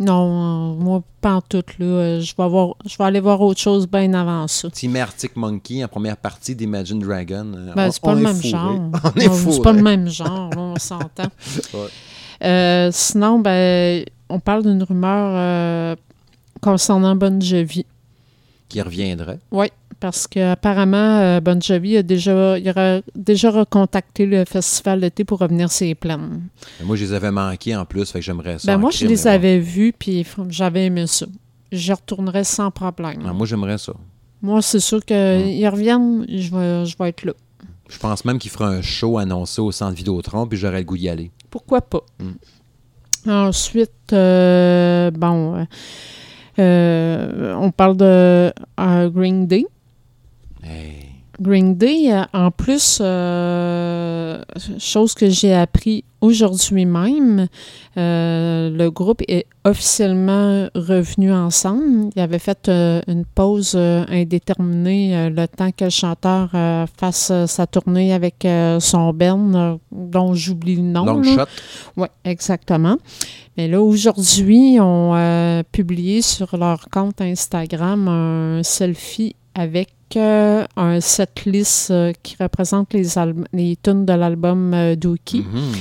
[0.01, 2.21] Non, moi, pas en tout, là.
[2.21, 4.71] Je vais, avoir, je vais aller voir autre chose bien avant ça.
[4.71, 7.53] Team Arctic Monkey en première partie d'Imagine Dragon.
[7.55, 8.81] euh, Ben, c'est pas le même genre.
[9.05, 11.29] On est Non, C'est pas le même genre, on s'entend.
[11.75, 11.89] Ouais.
[12.43, 15.97] Euh, sinon, ben, on parle d'une rumeur euh,
[16.63, 17.85] concernant Bon Jovi.
[18.71, 19.39] Qui reviendrait.
[19.51, 19.67] Oui,
[20.01, 25.71] parce qu'apparemment, euh, Bon Jovi a déjà, il déjà recontacté le festival d'été pour revenir
[25.71, 26.43] ses plaines.
[26.83, 28.67] Moi, je les avais manqués en plus, fait que j'aimerais ça.
[28.67, 29.27] Ben en moi, je les bon.
[29.27, 31.27] avais vus, puis j'avais aimé ça.
[31.71, 33.23] J'y retournerais sans problème.
[33.27, 33.93] Ah, moi, j'aimerais ça.
[34.43, 37.33] Moi, c'est sûr qu'ils reviennent, je vais, je vais être là.
[37.89, 40.97] Je pense même qu'il fera un show annoncé au centre Vidéotron, puis j'aurais le goût
[40.97, 41.31] d'y aller.
[41.51, 42.03] Pourquoi pas?
[42.19, 43.31] Mm.
[43.31, 45.65] Ensuite, euh, bon, euh,
[46.59, 49.67] euh, on parle de euh, Green Day.
[50.63, 51.21] Hey.
[51.41, 54.43] Green Day, euh, en plus, euh,
[54.79, 57.47] chose que j'ai appris aujourd'hui même,
[57.97, 62.11] euh, le groupe est officiellement revenu ensemble.
[62.15, 66.51] Il avait fait euh, une pause indéterminée le temps que le chanteur
[66.99, 68.47] fasse sa tournée avec
[68.81, 71.07] son band, dont j'oublie le nom.
[71.07, 71.47] Long shot.
[71.97, 72.99] Oui, exactement.
[73.57, 81.91] Mais là, aujourd'hui, ils ont publié sur leur compte Instagram un selfie avec un setlist
[81.91, 83.07] euh, qui représente les,
[83.53, 85.43] les tunes de l'album euh, Dookie.
[85.43, 85.73] Mhm.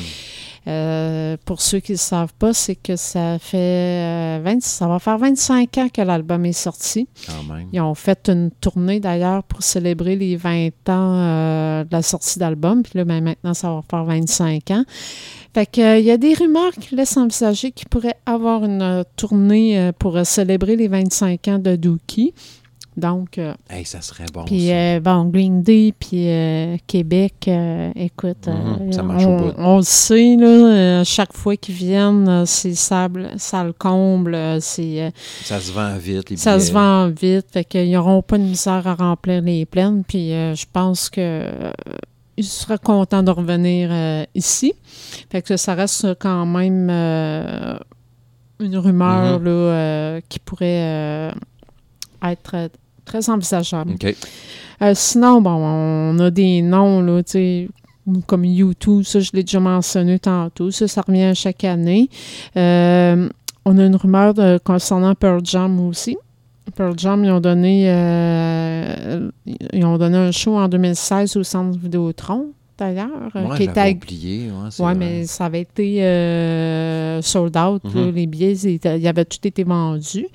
[0.68, 4.88] Euh, pour ceux qui ne le savent pas, c'est que ça fait euh, 20 ça
[4.88, 7.08] va faire 25 ans que l'album est sorti.
[7.26, 7.68] Quand même.
[7.74, 12.38] Ils ont fait une tournée d'ailleurs pour célébrer les 20 ans euh, de la sortie
[12.38, 12.84] d'album.
[12.84, 14.84] Puis là, ben, maintenant, ça va faire 25 ans.
[15.56, 19.92] Fait que, il y a des rumeurs qui laissent envisager qu'il pourrait avoir une tournée
[19.98, 22.34] pour célébrer les 25 ans de Dookie.
[23.00, 24.44] Donc, euh, Hey, ça serait bon.
[24.46, 29.38] puis euh, bon, Green Day, puis euh, Québec, euh, écoute, Mhm, ça marche au on,
[29.38, 29.54] bout.
[29.58, 35.12] on le sait, là, chaque fois qu'ils viennent, c'est sable, ça le comble, c'est...
[35.44, 36.66] Ça se vend vite, les ça billets.
[36.68, 40.04] se vend vite, fait qu'ils n'auront pas de misère à remplir les plaines.
[40.08, 41.50] Puis je pense que
[42.38, 43.92] ils seraient contents de revenir
[44.34, 44.74] ici.
[45.30, 46.90] Fait que ça reste quand même
[48.62, 49.46] une rumeur Mhm.
[49.46, 51.32] là, qui pourrait
[52.24, 52.70] être
[53.10, 53.92] très envisageable.
[54.82, 57.70] Euh, sinon, bon, on a des noms, là, tu sais,
[58.28, 60.72] comme YouTube, ça, je l'ai déjà mentionné tantôt.
[60.72, 62.10] Ça, ça revient chaque année.
[62.56, 63.28] Euh,
[63.66, 66.18] on a une rumeur de- concernant Pearl Jam aussi.
[66.76, 69.30] Pearl Jam, ils ont donné, euh,
[69.74, 72.48] ils ont donné un show en 2016 au Centre Vidéotron,
[72.80, 74.48] d'ailleurs, euh, Moi, qui était oublié.
[74.48, 74.96] Ouais, oui, vrai.
[74.96, 77.82] mais ça avait été euh, sold out.
[77.84, 78.02] là.
[78.02, 78.12] Mhm.
[78.16, 80.28] les billets, ils avaient tout été vendus.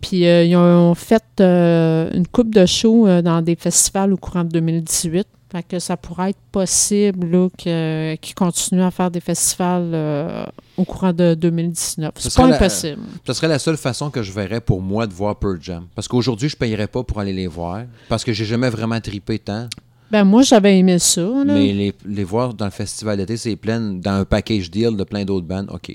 [0.00, 4.44] Puis euh, ils ont fait euh, une coupe de shows dans des festivals au courant
[4.44, 5.26] de 2018.
[5.52, 11.34] Fait que ça pourrait être possible qu'ils continuent à faire des festivals au courant de
[11.34, 12.12] 2019.
[12.18, 13.02] Ce C'est pas la- impossible.
[13.26, 15.86] Ce serait la seule façon que je verrais pour moi de voir Pearl Jam.
[15.96, 17.82] Parce qu'aujourd'hui, je ne payerais pas pour aller les voir.
[18.08, 19.68] Parce que j'ai jamais vraiment tripé tant.
[20.10, 21.20] Ben moi, j'avais aimé ça.
[21.20, 21.44] là.
[21.54, 25.04] Mais les, les voir dans le festival d'été, c'est plein, dans un package deal de
[25.04, 25.94] plein d'autres bandes, OK.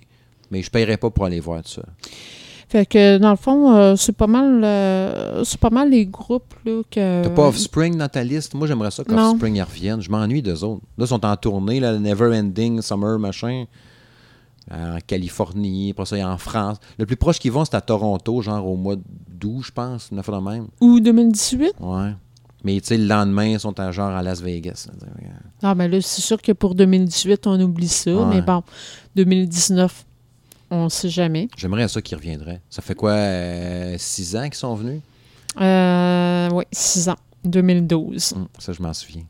[0.52, 1.82] Mais je ne payerais pas pour aller voir tout ça.
[2.68, 6.54] Fait que dans le fond, euh, c'est pas mal euh, c'est pas mal les groupes
[6.66, 7.24] là, que.
[7.24, 8.54] T'as pas Offspring dans ta liste?
[8.56, 10.02] Moi, j'aimerais ça Euh, qu'Offspring y revienne.
[10.02, 10.82] Je m'ennuie d'eux autres.
[10.98, 13.66] Là, ils sont en tournée, là, le Never Ending Summer, machin.
[14.72, 16.78] En Californie, après ça, en France.
[16.98, 18.96] Le plus proche qu'ils vont, c'est à Toronto, genre au mois
[19.30, 20.66] d'août, je pense, une affaire de même.
[20.82, 21.74] Ou 2018?
[21.80, 22.14] Ouais.
[22.66, 24.88] Mais tu sais, le lendemain, ils sont à genre à Las Vegas.
[25.62, 28.12] Ah, ben là, c'est sûr que pour 2018, on oublie ça.
[28.12, 28.26] Ouais.
[28.26, 28.64] Mais bon,
[29.16, 30.04] 2019,
[30.72, 31.48] on ne sait jamais.
[31.56, 32.62] J'aimerais ça qu'ils reviendraient.
[32.72, 35.00] Ça fait quoi, euh, six ans qu'ils sont venus?
[35.62, 37.16] Euh, oui, 6 ans.
[37.44, 38.34] 2012.
[38.36, 39.26] Hum, ça, je m'en souviens.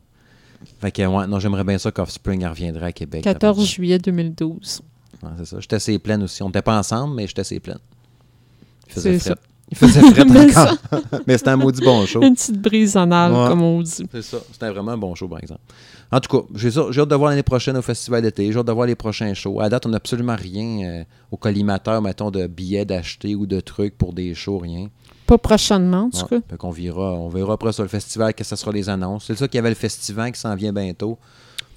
[0.80, 3.22] Fait que, ouais, non, j'aimerais bien ça qu'Offspring reviendrait à Québec.
[3.22, 4.80] 14 juillet 2012.
[5.22, 5.60] Ouais, c'est ça.
[5.60, 6.42] J'étais assez pleine aussi.
[6.42, 7.78] On n'était pas ensemble, mais j'étais assez pleine.
[8.88, 9.40] Il faisait C'est fret.
[9.70, 10.76] Il faisait fret Mais encore.
[11.26, 12.22] mais c'était un maudit bon show.
[12.22, 13.48] Une petite brise anale, Ouais.
[13.48, 14.06] comme on dit.
[14.12, 14.38] C'est ça.
[14.52, 15.60] C'était vraiment un bon show, par exemple.
[16.12, 18.52] En tout cas, j'ai hâte de voir l'année prochaine au Festival d'été.
[18.52, 19.60] J'ai hâte de voir les prochains shows.
[19.60, 23.58] À date, on n'a absolument rien euh, au collimateur, mettons, de billets d'acheter ou de
[23.58, 24.86] trucs pour des shows, rien.
[25.26, 26.40] Pas prochainement, en tout Ouais.
[26.40, 26.46] cas.
[26.50, 29.24] Fait qu'on verra, on verra après sur le festival que ça sera les annonces.
[29.26, 31.18] C'est ça qu'il y avait le festival qui s'en vient bientôt.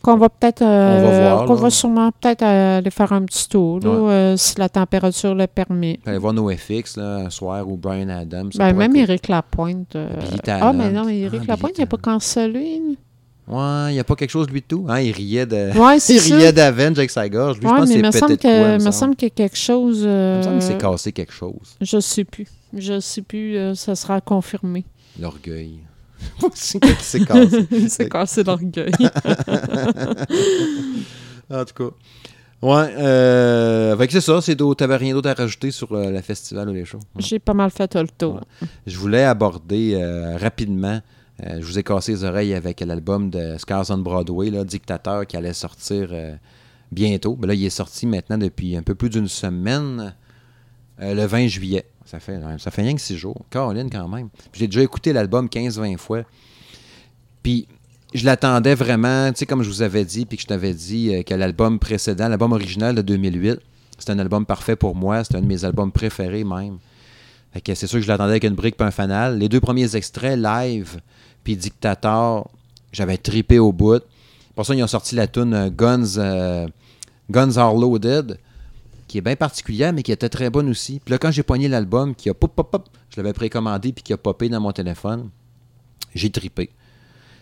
[0.02, 0.62] Qu'on va peut-être.
[0.62, 3.90] euh, On va voir, Qu'on va sûrement peut-être euh, aller faire un petit tour, là,
[3.90, 4.12] Ouais.
[4.12, 6.00] euh, si la température le permet.
[6.06, 8.50] Aller voir NoFX là, un soir ou Brian Adams.
[8.56, 9.96] Ben, même être Éric Lapointe.
[9.96, 10.10] euh,
[10.48, 12.82] Ah, mais non, mais Éric Ah, Lapointe, il n'a pas cancellé.
[13.48, 14.86] Ouais, il n'y a pas quelque chose lui de tout.
[14.88, 15.76] Hein, il riait de.
[15.78, 16.36] Ouais, c'est il ça.
[16.38, 17.58] riait d'Avenge avec sa gorge.
[17.58, 19.16] Lui, je Ouais, pense mais il me c'est semble que- me semble.
[19.16, 20.02] qu'il y a quelque chose.
[20.02, 21.76] Il me semble qu'il s'est cassé quelque chose.
[21.82, 22.48] Je sais plus.
[22.78, 23.58] Je sais plus.
[23.76, 24.86] ça sera confirmé.
[25.20, 25.80] L'orgueil.
[26.54, 27.68] C'est quoi qui s'est cassé?
[27.90, 28.92] c'est cassé l'orgueil.
[31.52, 31.96] En tout cas.
[32.62, 34.42] Ouais, euh, fait que c'est ça.
[34.42, 37.00] C'est d'autres- T'avais rien d'autre à rajouter sur euh, le festival ou les shows?
[37.18, 38.36] J'ai pas mal fait le tour.
[38.36, 38.68] Ouais.
[38.86, 41.00] Je voulais aborder euh, rapidement,
[41.44, 45.26] euh, je vous ai cassé les oreilles avec l'album de Scars on Broadway, là, Dictateur,
[45.26, 46.10] qui allait sortir
[46.92, 47.36] bientôt.
[47.36, 50.14] Ben là, il est sorti maintenant depuis un peu plus d'une semaine,
[51.00, 51.86] le 20 juillet.
[52.10, 53.46] Ça fait, ça fait rien que six jours.
[53.52, 54.30] Caroline, quand même.
[54.54, 56.24] J'ai déjà écouté l'album 15-20 fois.
[57.44, 57.68] Puis
[58.16, 61.14] je l'attendais vraiment, tu sais, comme je vous avais dit, puis que je t'avais dit
[61.14, 63.60] euh, que l'album précédent, l'album original de 2008,
[64.00, 65.24] c'était un album parfait pour moi.
[65.24, 66.80] C'était un de mes albums préférés, même.
[67.64, 69.38] C'est sûr que je l'attendais avec une brique puis un fanal.
[69.38, 71.02] Les deux premiers extraits, Live
[71.44, 72.50] puis Dictator,
[72.92, 74.02] j'avais tripé au bout.
[74.56, 76.68] Pour ça, ils ont sorti la tune euh, Guns, euh,
[77.30, 78.40] Guns Are Loaded,
[79.10, 81.02] qui est bien particulière, mais qui était très bonne aussi.
[81.04, 84.04] Puis là, quand j'ai poigné l'album, qui a pop, pop, pop, je l'avais précommandé, puis
[84.04, 85.30] qui a popé dans mon téléphone,
[86.14, 86.68] j'ai tripé.
[86.68, 86.74] Tu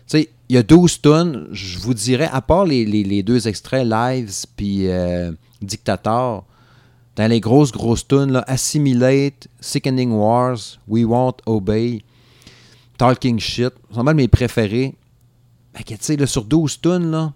[0.06, 4.46] sais, il y a 12 tunes, je vous dirais, à part les, deux extraits, Lives
[4.56, 6.46] puis euh, Dictator,
[7.16, 12.02] dans les grosses, grosses tunes, là, Assimilate, Sickening Wars, We Won't Obey,
[12.96, 14.94] Talking Shit, sont mal mes préférés.
[15.74, 17.34] Fait que, tu sais, sur 12 tunes, là,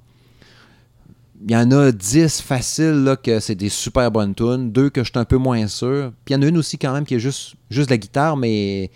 [1.44, 5.02] il y en a 10 faciles là, que c'est des super bonnes tunes, deux que
[5.02, 6.12] je suis un peu moins sûr.
[6.24, 8.36] Puis il y en a une aussi quand même qui est juste, juste la guitare,
[8.36, 8.90] mais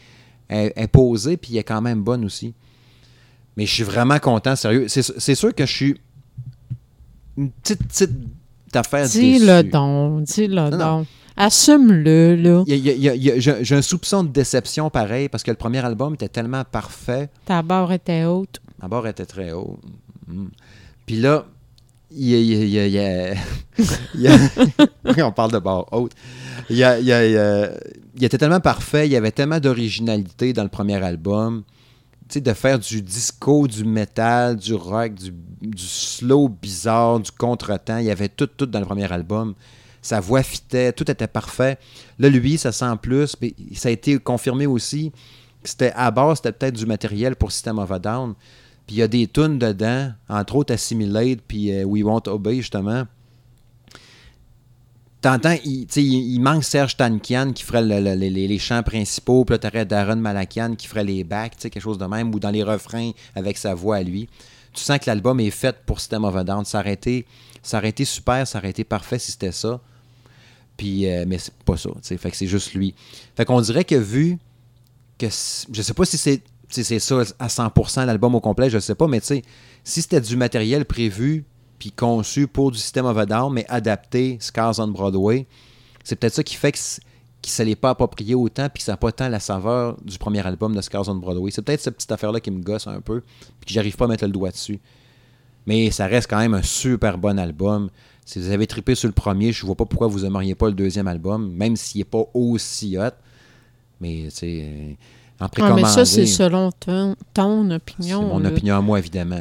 [0.49, 2.55] elle, elle est posée, puis elle est quand même bonne aussi.
[3.57, 4.87] Mais je suis vraiment content, sérieux.
[4.89, 6.01] C'est sûr que je suis
[7.37, 8.11] une petite, petite
[8.75, 11.07] affaire Dis-le donc, dis-le donc.
[11.39, 12.65] Assume-le, là.
[12.67, 17.29] J'ai un soupçon de déception pareil, parce que le premier album était tellement parfait.
[17.45, 18.61] Ta barre était haute.
[18.81, 19.79] Ma barre était très haut.
[20.29, 20.47] Mm.
[21.07, 21.47] Puis là,
[22.11, 23.35] il y a.
[25.27, 26.13] on parle de barre haute.
[26.71, 26.81] Il,
[28.23, 31.63] était tellement parfait, il y avait tellement d'originalité dans le premier album.
[32.29, 37.31] Tu sais, de faire du disco, du métal, du rock, du, du slow bizarre, du
[37.31, 37.99] contretemps.
[37.99, 39.55] Il y avait tout, tout dans le premier album.
[40.03, 41.79] Sa voix fitait, tout était parfait.
[42.19, 43.37] Là, lui, ça sent plus.
[43.37, 45.13] Puis ça a été confirmé aussi
[45.67, 48.35] c'était à base, c'était peut-être du matériel pour System of a Down.
[48.87, 52.57] Puis il y a des tunes dedans, entre autres Assimilate, puis euh, We Won't Obey,
[52.57, 53.05] justement.
[55.23, 59.59] T'entends, il, manque Serge Tankian qui ferait le- le- les, les- chants principaux, puis là,
[59.59, 63.11] t'aurais Darren Malakian qui ferait les backs, quelque chose de même, ou dans les refrains
[63.35, 64.29] avec sa voix à lui.
[64.73, 66.65] Tu sens que l'album est fait pour System of a Down.
[66.65, 67.25] Ça aurait été,
[68.05, 69.81] super, ça aurait été parfait si c'était ça.
[70.77, 72.95] Puis, euh, mais c'est pas ça, fait que c'est juste lui.
[73.35, 74.39] Fait qu'on dirait que vu
[75.19, 78.95] que, je sais pas si c'est c'est ça à 100% l'album au complet, je sais
[78.95, 79.43] pas, mais tu sais,
[79.85, 81.45] si c'était du matériel prévu
[81.79, 85.47] puis conçu pour du System of a Down, mais adapté Scars on Broadway,
[86.05, 88.97] c'est peut-être ça qui fait que se l'est pas approprié autant puis que ça n'a
[88.97, 91.51] pas tant la saveur du premier album de Scars on Broadway.
[91.51, 93.21] C'est peut-être cette petite affaire-là qui me gosse un peu
[93.61, 94.81] puis que j'arrive pas à mettre le doigt dessus.
[95.67, 97.91] Mais ça reste quand même un super bon album.
[98.25, 100.75] Si vous avez trippé sur le premier, je vois pas pourquoi vous aimeriez pas le
[100.75, 103.11] deuxième album, même s'il n'est pas aussi hot.
[104.01, 104.97] Mais, tu
[105.41, 108.23] en Ah, mais ça, c'est selon ton, ton c'est opinion.
[108.23, 108.49] mon là.
[108.49, 109.41] opinion à moi, évidemment.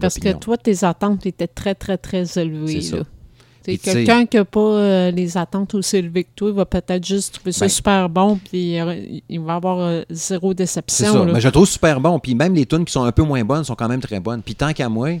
[0.00, 0.32] Parce opinion.
[0.38, 2.80] que toi, tes attentes étaient très, très, très élevées.
[2.82, 7.04] C'est Quelqu'un qui n'a pas euh, les attentes aussi élevées que toi, il va peut-être
[7.04, 8.94] juste trouver ça Ben- super bon, puis euh,
[9.28, 11.12] il va avoir euh, zéro C'est déception.
[11.12, 11.24] ça.
[11.24, 12.20] Mais je le trouve super bon.
[12.20, 14.40] Puis même les tunes qui sont un peu moins bonnes sont quand même très bonnes.
[14.40, 15.18] Puis tant qu'à moi,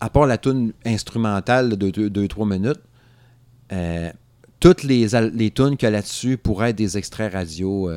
[0.00, 2.80] à part la tune instrumentale de 2-3 minutes,
[3.72, 4.10] euh,
[4.58, 7.88] toutes les, les tunes qu'il y a là-dessus pourraient être des extraits radio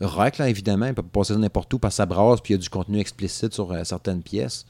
[0.00, 0.86] rock, là, évidemment.
[0.86, 2.62] Il peut pas passer ça n'importe où parce que ça brasse, puis il y a
[2.62, 4.66] du contenu explicite sur euh, certaines pièces.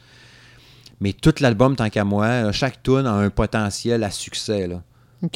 [1.00, 4.66] Mais tout l'album, tant qu'à moi, euh, chaque tune a un potentiel à succès.
[4.66, 4.82] Là.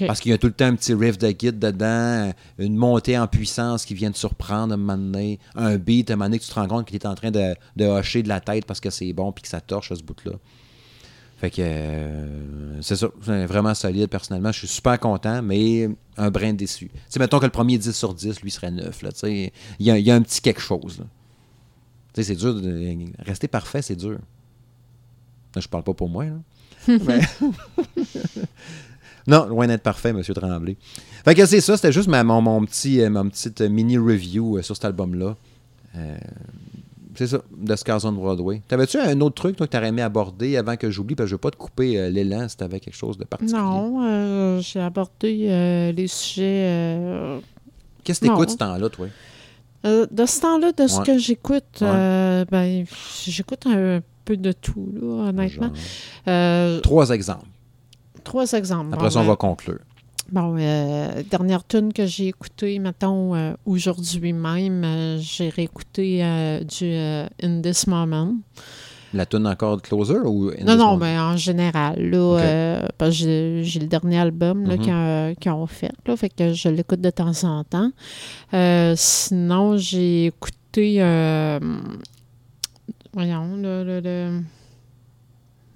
[0.06, 3.18] Parce qu'il y a tout le temps un petit riff de guide dedans, une montée
[3.18, 6.26] en puissance qui vient te surprendre à un moment donné, un beat à un moment
[6.26, 8.40] donné que tu te rends compte qu'il est en train de, de hocher de la
[8.40, 10.32] tête parce que c'est bon puis que ça torche à ce bout-là.
[11.40, 14.52] Fait que euh, c'est ça, c'est vraiment solide personnellement.
[14.52, 15.88] Je suis super content, mais
[16.18, 16.88] un brin déçu.
[16.88, 19.02] Tu sais, mettons que le premier 10 sur 10, lui, serait 9.
[19.02, 20.98] Là, il, y a, il y a un petit quelque chose.
[22.12, 22.54] Tu sais, c'est dur.
[22.54, 24.18] De, rester parfait, c'est dur.
[25.54, 26.26] Là, je parle pas pour moi.
[26.26, 26.32] Là.
[27.06, 27.20] Mais-
[29.26, 30.22] non, loin d'être parfait, M.
[30.22, 30.76] Tremblay.
[31.24, 34.58] Fait que c'est ça, c'était juste ma- mon, mon petit, euh, mon petite mini review
[34.58, 35.36] euh, sur cet album-là.
[35.96, 36.18] Euh,
[37.14, 38.62] c'est ça, de Scars on Broadway.
[38.68, 41.14] T'avais-tu un autre truc toi, que t'aurais aimé aborder avant que j'oublie?
[41.14, 43.58] Parce que je veux pas te couper euh, l'élan si t'avais quelque chose de particulier.
[43.60, 47.40] Non, euh, j'ai abordé euh, les sujets.
[48.04, 49.06] Qu'est-ce que t'écoutes ce temps-là, toi?
[49.84, 52.44] de ce temps-là, de ce que j'écoute, Ouais.
[52.50, 52.84] ben,
[53.24, 55.70] j'écoute un peu de tout, là, honnêtement.
[56.82, 57.46] Trois exemples.
[58.24, 58.92] trois exemples.
[58.92, 59.78] Après Bon, ça, on ben, va conclure.
[60.32, 66.60] Bon, euh, dernière tune que j'ai écoutée, mettons, euh, aujourd'hui même, euh, j'ai réécouté euh,
[66.62, 66.94] du
[67.42, 68.34] In This Moment.
[69.12, 72.92] La tune encore de Closer ou In non, This non, mais en général, là, Ok.
[72.96, 75.34] parce que j'ai le dernier album là, Mhm.
[75.34, 77.90] qu'ils ont- fait, là, fait que je l'écoute de temps en temps.
[78.94, 81.58] Sinon, j'ai écouté, euh,
[83.12, 84.19] voyons, le, le- le-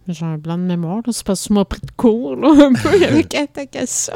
[0.08, 2.48] j'ai un blanc de mémoire, là, c'est parce que tu m'as pris de court, là,
[2.66, 4.14] un peu, avec ta question.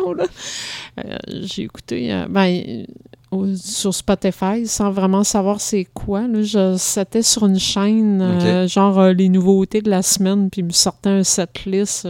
[0.99, 2.85] Euh, j'ai écouté, euh, ben,
[3.31, 6.25] au- sur Spotify sans vraiment savoir c'est quoi.
[6.43, 10.65] Je, c'était sur une chaîne, euh, genre euh, les nouveautés de la semaine, puis il
[10.67, 12.05] me sortait un setlist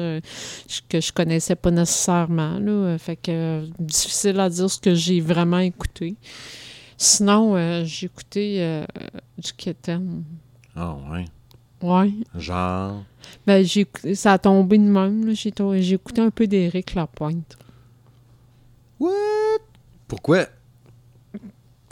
[0.89, 2.59] que je connaissais pas nécessairement.
[2.59, 2.97] Là.
[2.99, 6.17] Fait que difficile à dire ce que j'ai vraiment écouté.
[6.97, 7.55] Sinon,
[7.85, 8.83] j'ai écouté
[9.39, 10.25] du Kitten.
[10.75, 11.25] Ah, ouais.
[11.83, 12.11] Ouais.
[12.37, 13.03] Genre?
[13.47, 15.27] Ben, j'ai, écouté- ça a tombé de même.
[15.27, 15.33] là.
[15.35, 15.53] J'ai,
[15.83, 17.57] j'ai écouté un peu d'Éric Lapointe.
[19.01, 19.11] What?
[20.07, 20.47] Pourquoi?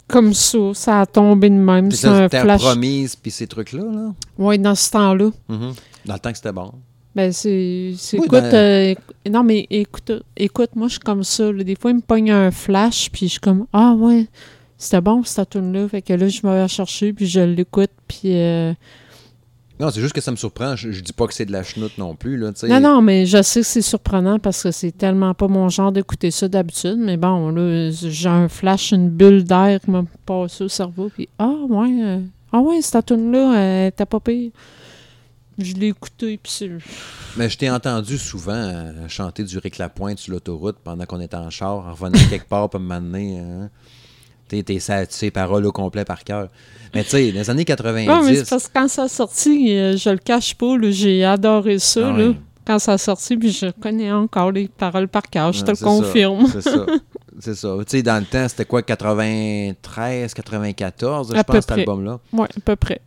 [0.09, 1.89] Comme ça, ça a tombé de même.
[1.89, 2.61] Puis C'est ça, un flash.
[2.63, 4.15] promise, puis ces trucs-là, là?
[4.39, 5.31] Oui, dans ce temps-là.
[5.49, 5.73] Mhm.
[6.05, 6.73] Dans le temps que c'était bon.
[7.15, 7.95] Ben, c'est.
[7.97, 8.95] c'est- Oui, écoute, ben- euh,
[9.31, 11.51] non, mais écoute, écoute, moi, je suis comme ça.
[11.51, 11.65] là.
[11.65, 14.27] Des fois, il me pogne un flash, puis je suis comme, ah, ouais,
[14.79, 15.89] c'était bon, cette tune-là.
[15.89, 18.21] Fait que là, je vais la chercher, puis je l'écoute, puis.
[18.37, 18.73] euh,
[19.79, 20.75] Non, c'est juste que ça me surprend.
[20.75, 22.53] Je, je dis pas que c'est de la chenoute non plus, là.
[22.65, 25.93] Non, non, mais je sais que c'est surprenant parce que c'est tellement pas mon genre
[25.93, 26.97] d'écouter ça d'habitude.
[26.99, 31.29] Mais bon, là, j'ai un flash, une bulle d'air qui m'a passé au cerveau, puis
[31.39, 32.21] ah, ouais, euh,
[32.53, 34.51] ah, ouais, cette tune-là, était pas pire.
[35.59, 36.71] Je l'ai écouté, puis c'est.
[37.37, 41.37] Mais je t'ai entendu souvent euh, chanter du Rick Lapointe sur l'autoroute pendant qu'on était
[41.37, 43.39] en char, en revenant quelque part pour me m'amener.
[43.39, 43.71] Hein.
[44.49, 46.49] T'es, t'es ces paroles au complet par cœur.
[46.95, 48.07] Mais tu sais, dans les années 90.
[48.09, 50.91] Non, mais c'est parce que quand ça a sorti, euh, je le cache pas, là,
[50.91, 52.33] j'ai adoré ça, Ah là.
[52.67, 55.77] Quand ça a sorti, puis je connais encore les paroles par cœur, je te le
[55.77, 56.47] ça, confirme.
[56.53, 56.87] C'est ça.
[57.39, 57.77] C'est ça.
[57.81, 62.19] Tu sais, dans le temps, c'était quoi, 93, 94, je pense, cet album-là?
[62.33, 63.01] Ouais, à peu près.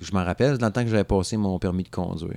[0.00, 2.34] Je m'en rappelle, dans le temps que j'avais passé mon permis de conduire.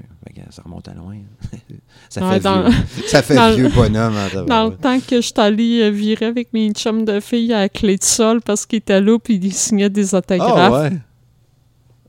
[0.50, 1.16] Ça remonte à loin.
[2.10, 2.84] ça, Ouais, fait dans- vieux.
[3.08, 4.14] ça fait dans vieux bonhomme.
[4.48, 7.60] Dans le temps que je suis allée euh, virer avec mes chums de filles à
[7.62, 10.72] la clé de sol parce qu'ils étaient là puis ils signaient des Ah autographes.
[10.92, 10.92] ouais.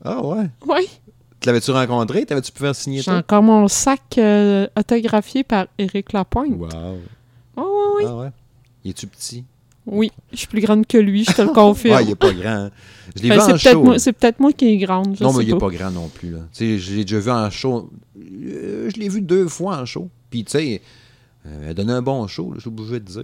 [0.03, 0.49] Ah ouais.
[0.67, 0.85] ouais.
[1.39, 2.25] Tu l'avais-tu rencontré?
[2.25, 3.17] T'avais-tu pu faire signer J'ai ça?
[3.17, 6.51] encore mon sac euh, autographié par Éric Lapointe.
[6.57, 6.69] Wow.
[7.57, 8.05] Oh, oui, oui.
[8.07, 8.29] Ah ouais.
[8.83, 9.43] Il est-tu petit?
[9.87, 12.01] Oui, je suis plus grande que lui, je te le Ah, confirme.
[12.03, 12.49] il est pas grand.
[12.49, 12.71] hein.
[13.15, 13.83] Je l'ai Ben, vu c'est en peut-être show.
[13.83, 15.69] moi, c'est peut-être moi qui est grande, je non, sais mais il est pas.
[15.69, 16.31] grand non plus.
[16.31, 16.39] Là.
[16.59, 17.89] Je l'ai déjà vu en show.
[18.17, 20.09] Euh, je l'ai vu deux fois en show.
[20.31, 20.81] Puis, tu sais,
[21.45, 23.23] euh, elle a donné un bon show, là, je suis obligé de dire.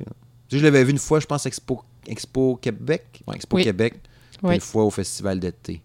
[0.51, 3.21] Je l'avais vu une fois, je pense, Expo, Expo Québec.
[3.27, 3.63] Ouais, Expo Oui.
[3.63, 3.95] Québec.
[4.43, 4.55] Oui.
[4.55, 5.81] une fois au Festival d'été.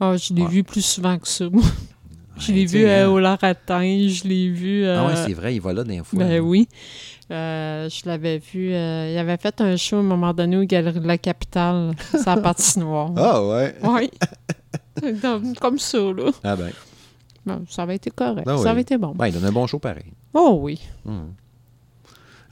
[0.00, 0.48] Ah, je l'ai Ouais.
[0.48, 1.48] vu plus souvent que ça.
[1.50, 1.62] moi.
[2.38, 3.08] je l'ai vu euh, hein.
[3.08, 4.84] au Laratin, je l'ai vu...
[4.86, 6.18] Ah ouais, euh, c'est vrai, il va là des fois.
[6.18, 6.40] Ben là.
[6.40, 6.68] oui.
[7.30, 8.72] Euh, je l'avais vu.
[8.72, 11.92] euh, il avait fait un show à un moment donné aux Galeries de la Capitale.
[12.24, 13.10] La patinoire.
[13.16, 13.74] Ah ouais.
[13.82, 14.10] Oui.
[15.60, 16.30] Comme ça, là.
[16.44, 16.70] Ah ben.
[17.44, 18.46] Bon, ça avait été correct.
[18.48, 18.68] Ah ça oui.
[18.68, 19.12] avait été bon.
[19.14, 20.12] Ben, il donne un bon show pareil.
[20.34, 20.80] Oh oui.
[21.04, 21.32] Hum.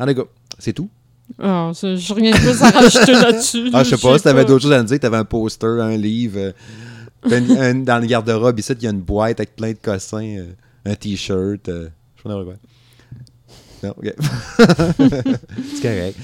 [0.01, 0.25] Gars,
[0.59, 0.89] c'est tout?
[1.39, 3.71] Ah, ça, je rien de plus à rajouter là-dessus.
[3.73, 5.97] Ah, je sais pas, si t'avais d'autres choses à me dire, t'avais un poster, un
[5.97, 6.39] livre.
[6.39, 6.53] euh,
[7.29, 9.79] t'as une- un- dans le garde-robe, ici, il y a une boîte avec plein de
[9.83, 10.45] cossins,
[10.85, 11.61] un t-shirt.
[11.67, 12.45] je sais pas.
[15.75, 16.19] C'est correct.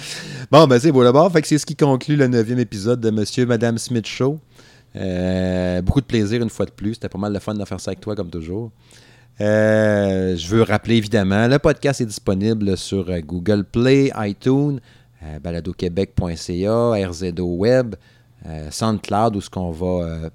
[0.50, 1.30] Bon, ben c'est beau d'abord.
[1.32, 4.38] Fait que c'est ce qui conclut le neuvième épisode de Monsieur et Madame Smith Show.
[4.96, 6.94] Euh, beaucoup de plaisir une fois de plus.
[6.94, 8.72] C'était pas mal de fun de faire ça avec toi, comme toujours.
[9.40, 14.80] Euh, je veux rappeler évidemment, le podcast est disponible sur Google Play, iTunes,
[15.22, 17.94] euh, baladoquebec.ca, RZO Web,
[18.46, 20.30] euh, SoundCloud, où ce qu'on va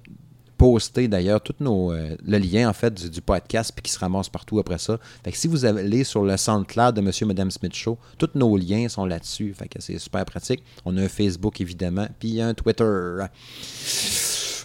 [0.56, 3.98] poster d'ailleurs tout nos euh, le lien en fait du, du podcast puis qui se
[3.98, 4.98] ramasse partout après ça.
[5.24, 8.30] Fait que si vous allez sur le SoundCloud de Monsieur et Madame Smith Show, tous
[8.34, 9.54] nos liens sont là-dessus.
[9.54, 10.62] Fait que c'est super pratique.
[10.84, 13.24] On a un Facebook évidemment, puis un Twitter.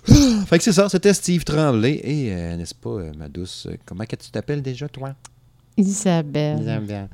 [0.47, 4.05] Fait que c'est ça, c'était Steve Tremblay et euh, n'est-ce pas euh, ma douce, comment
[4.05, 5.13] que tu t'appelles déjà toi?
[5.77, 7.07] Isabelle.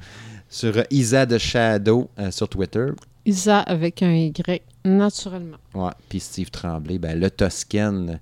[0.50, 2.88] Sur euh, Isa de Shadow sur Twitter.
[3.26, 5.58] Isa avec un Y, naturellement.
[5.74, 8.20] Ouais, puis Steve Tremblay, ben, le Toscan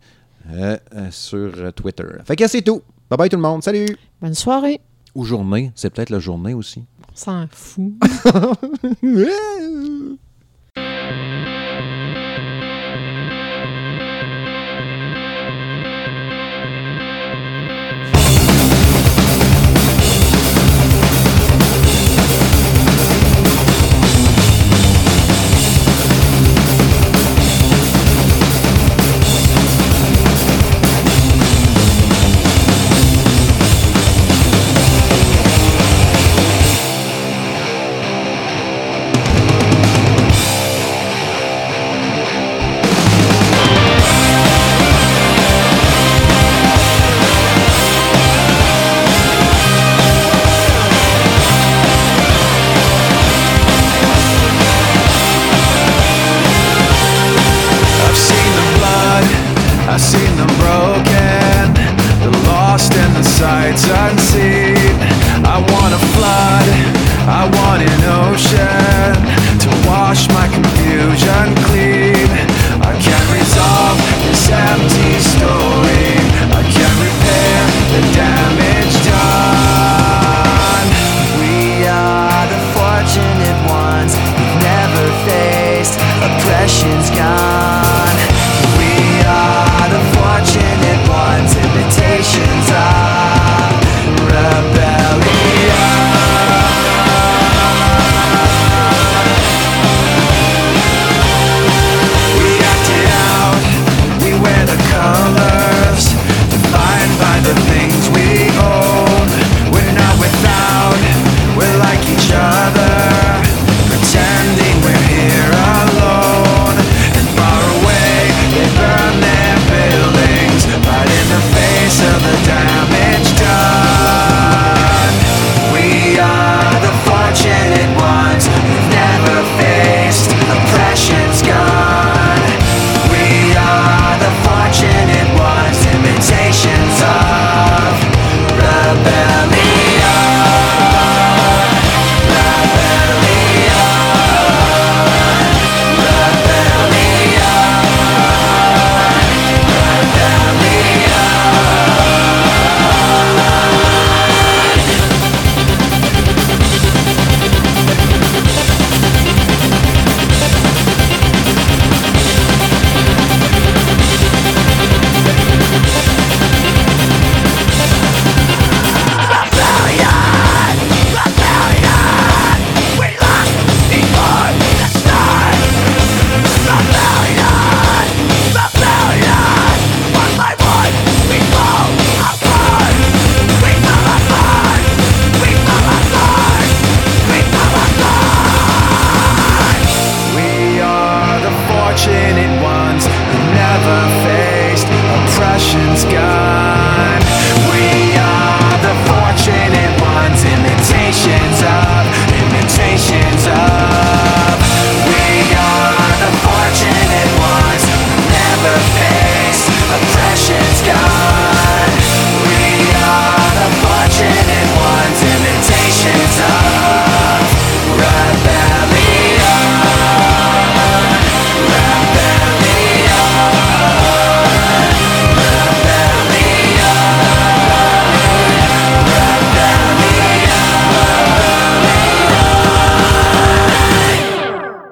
[0.52, 2.04] euh, euh, sur euh, Twitter.
[2.26, 2.82] Fait que c'est tout.
[3.10, 3.64] Bye bye tout le monde.
[3.64, 3.98] Salut!
[4.22, 4.80] Bonne soirée.
[5.14, 5.72] Ou journée.
[5.76, 6.86] C'est peut-être la journée aussi.
[7.12, 7.94] On s'en fout.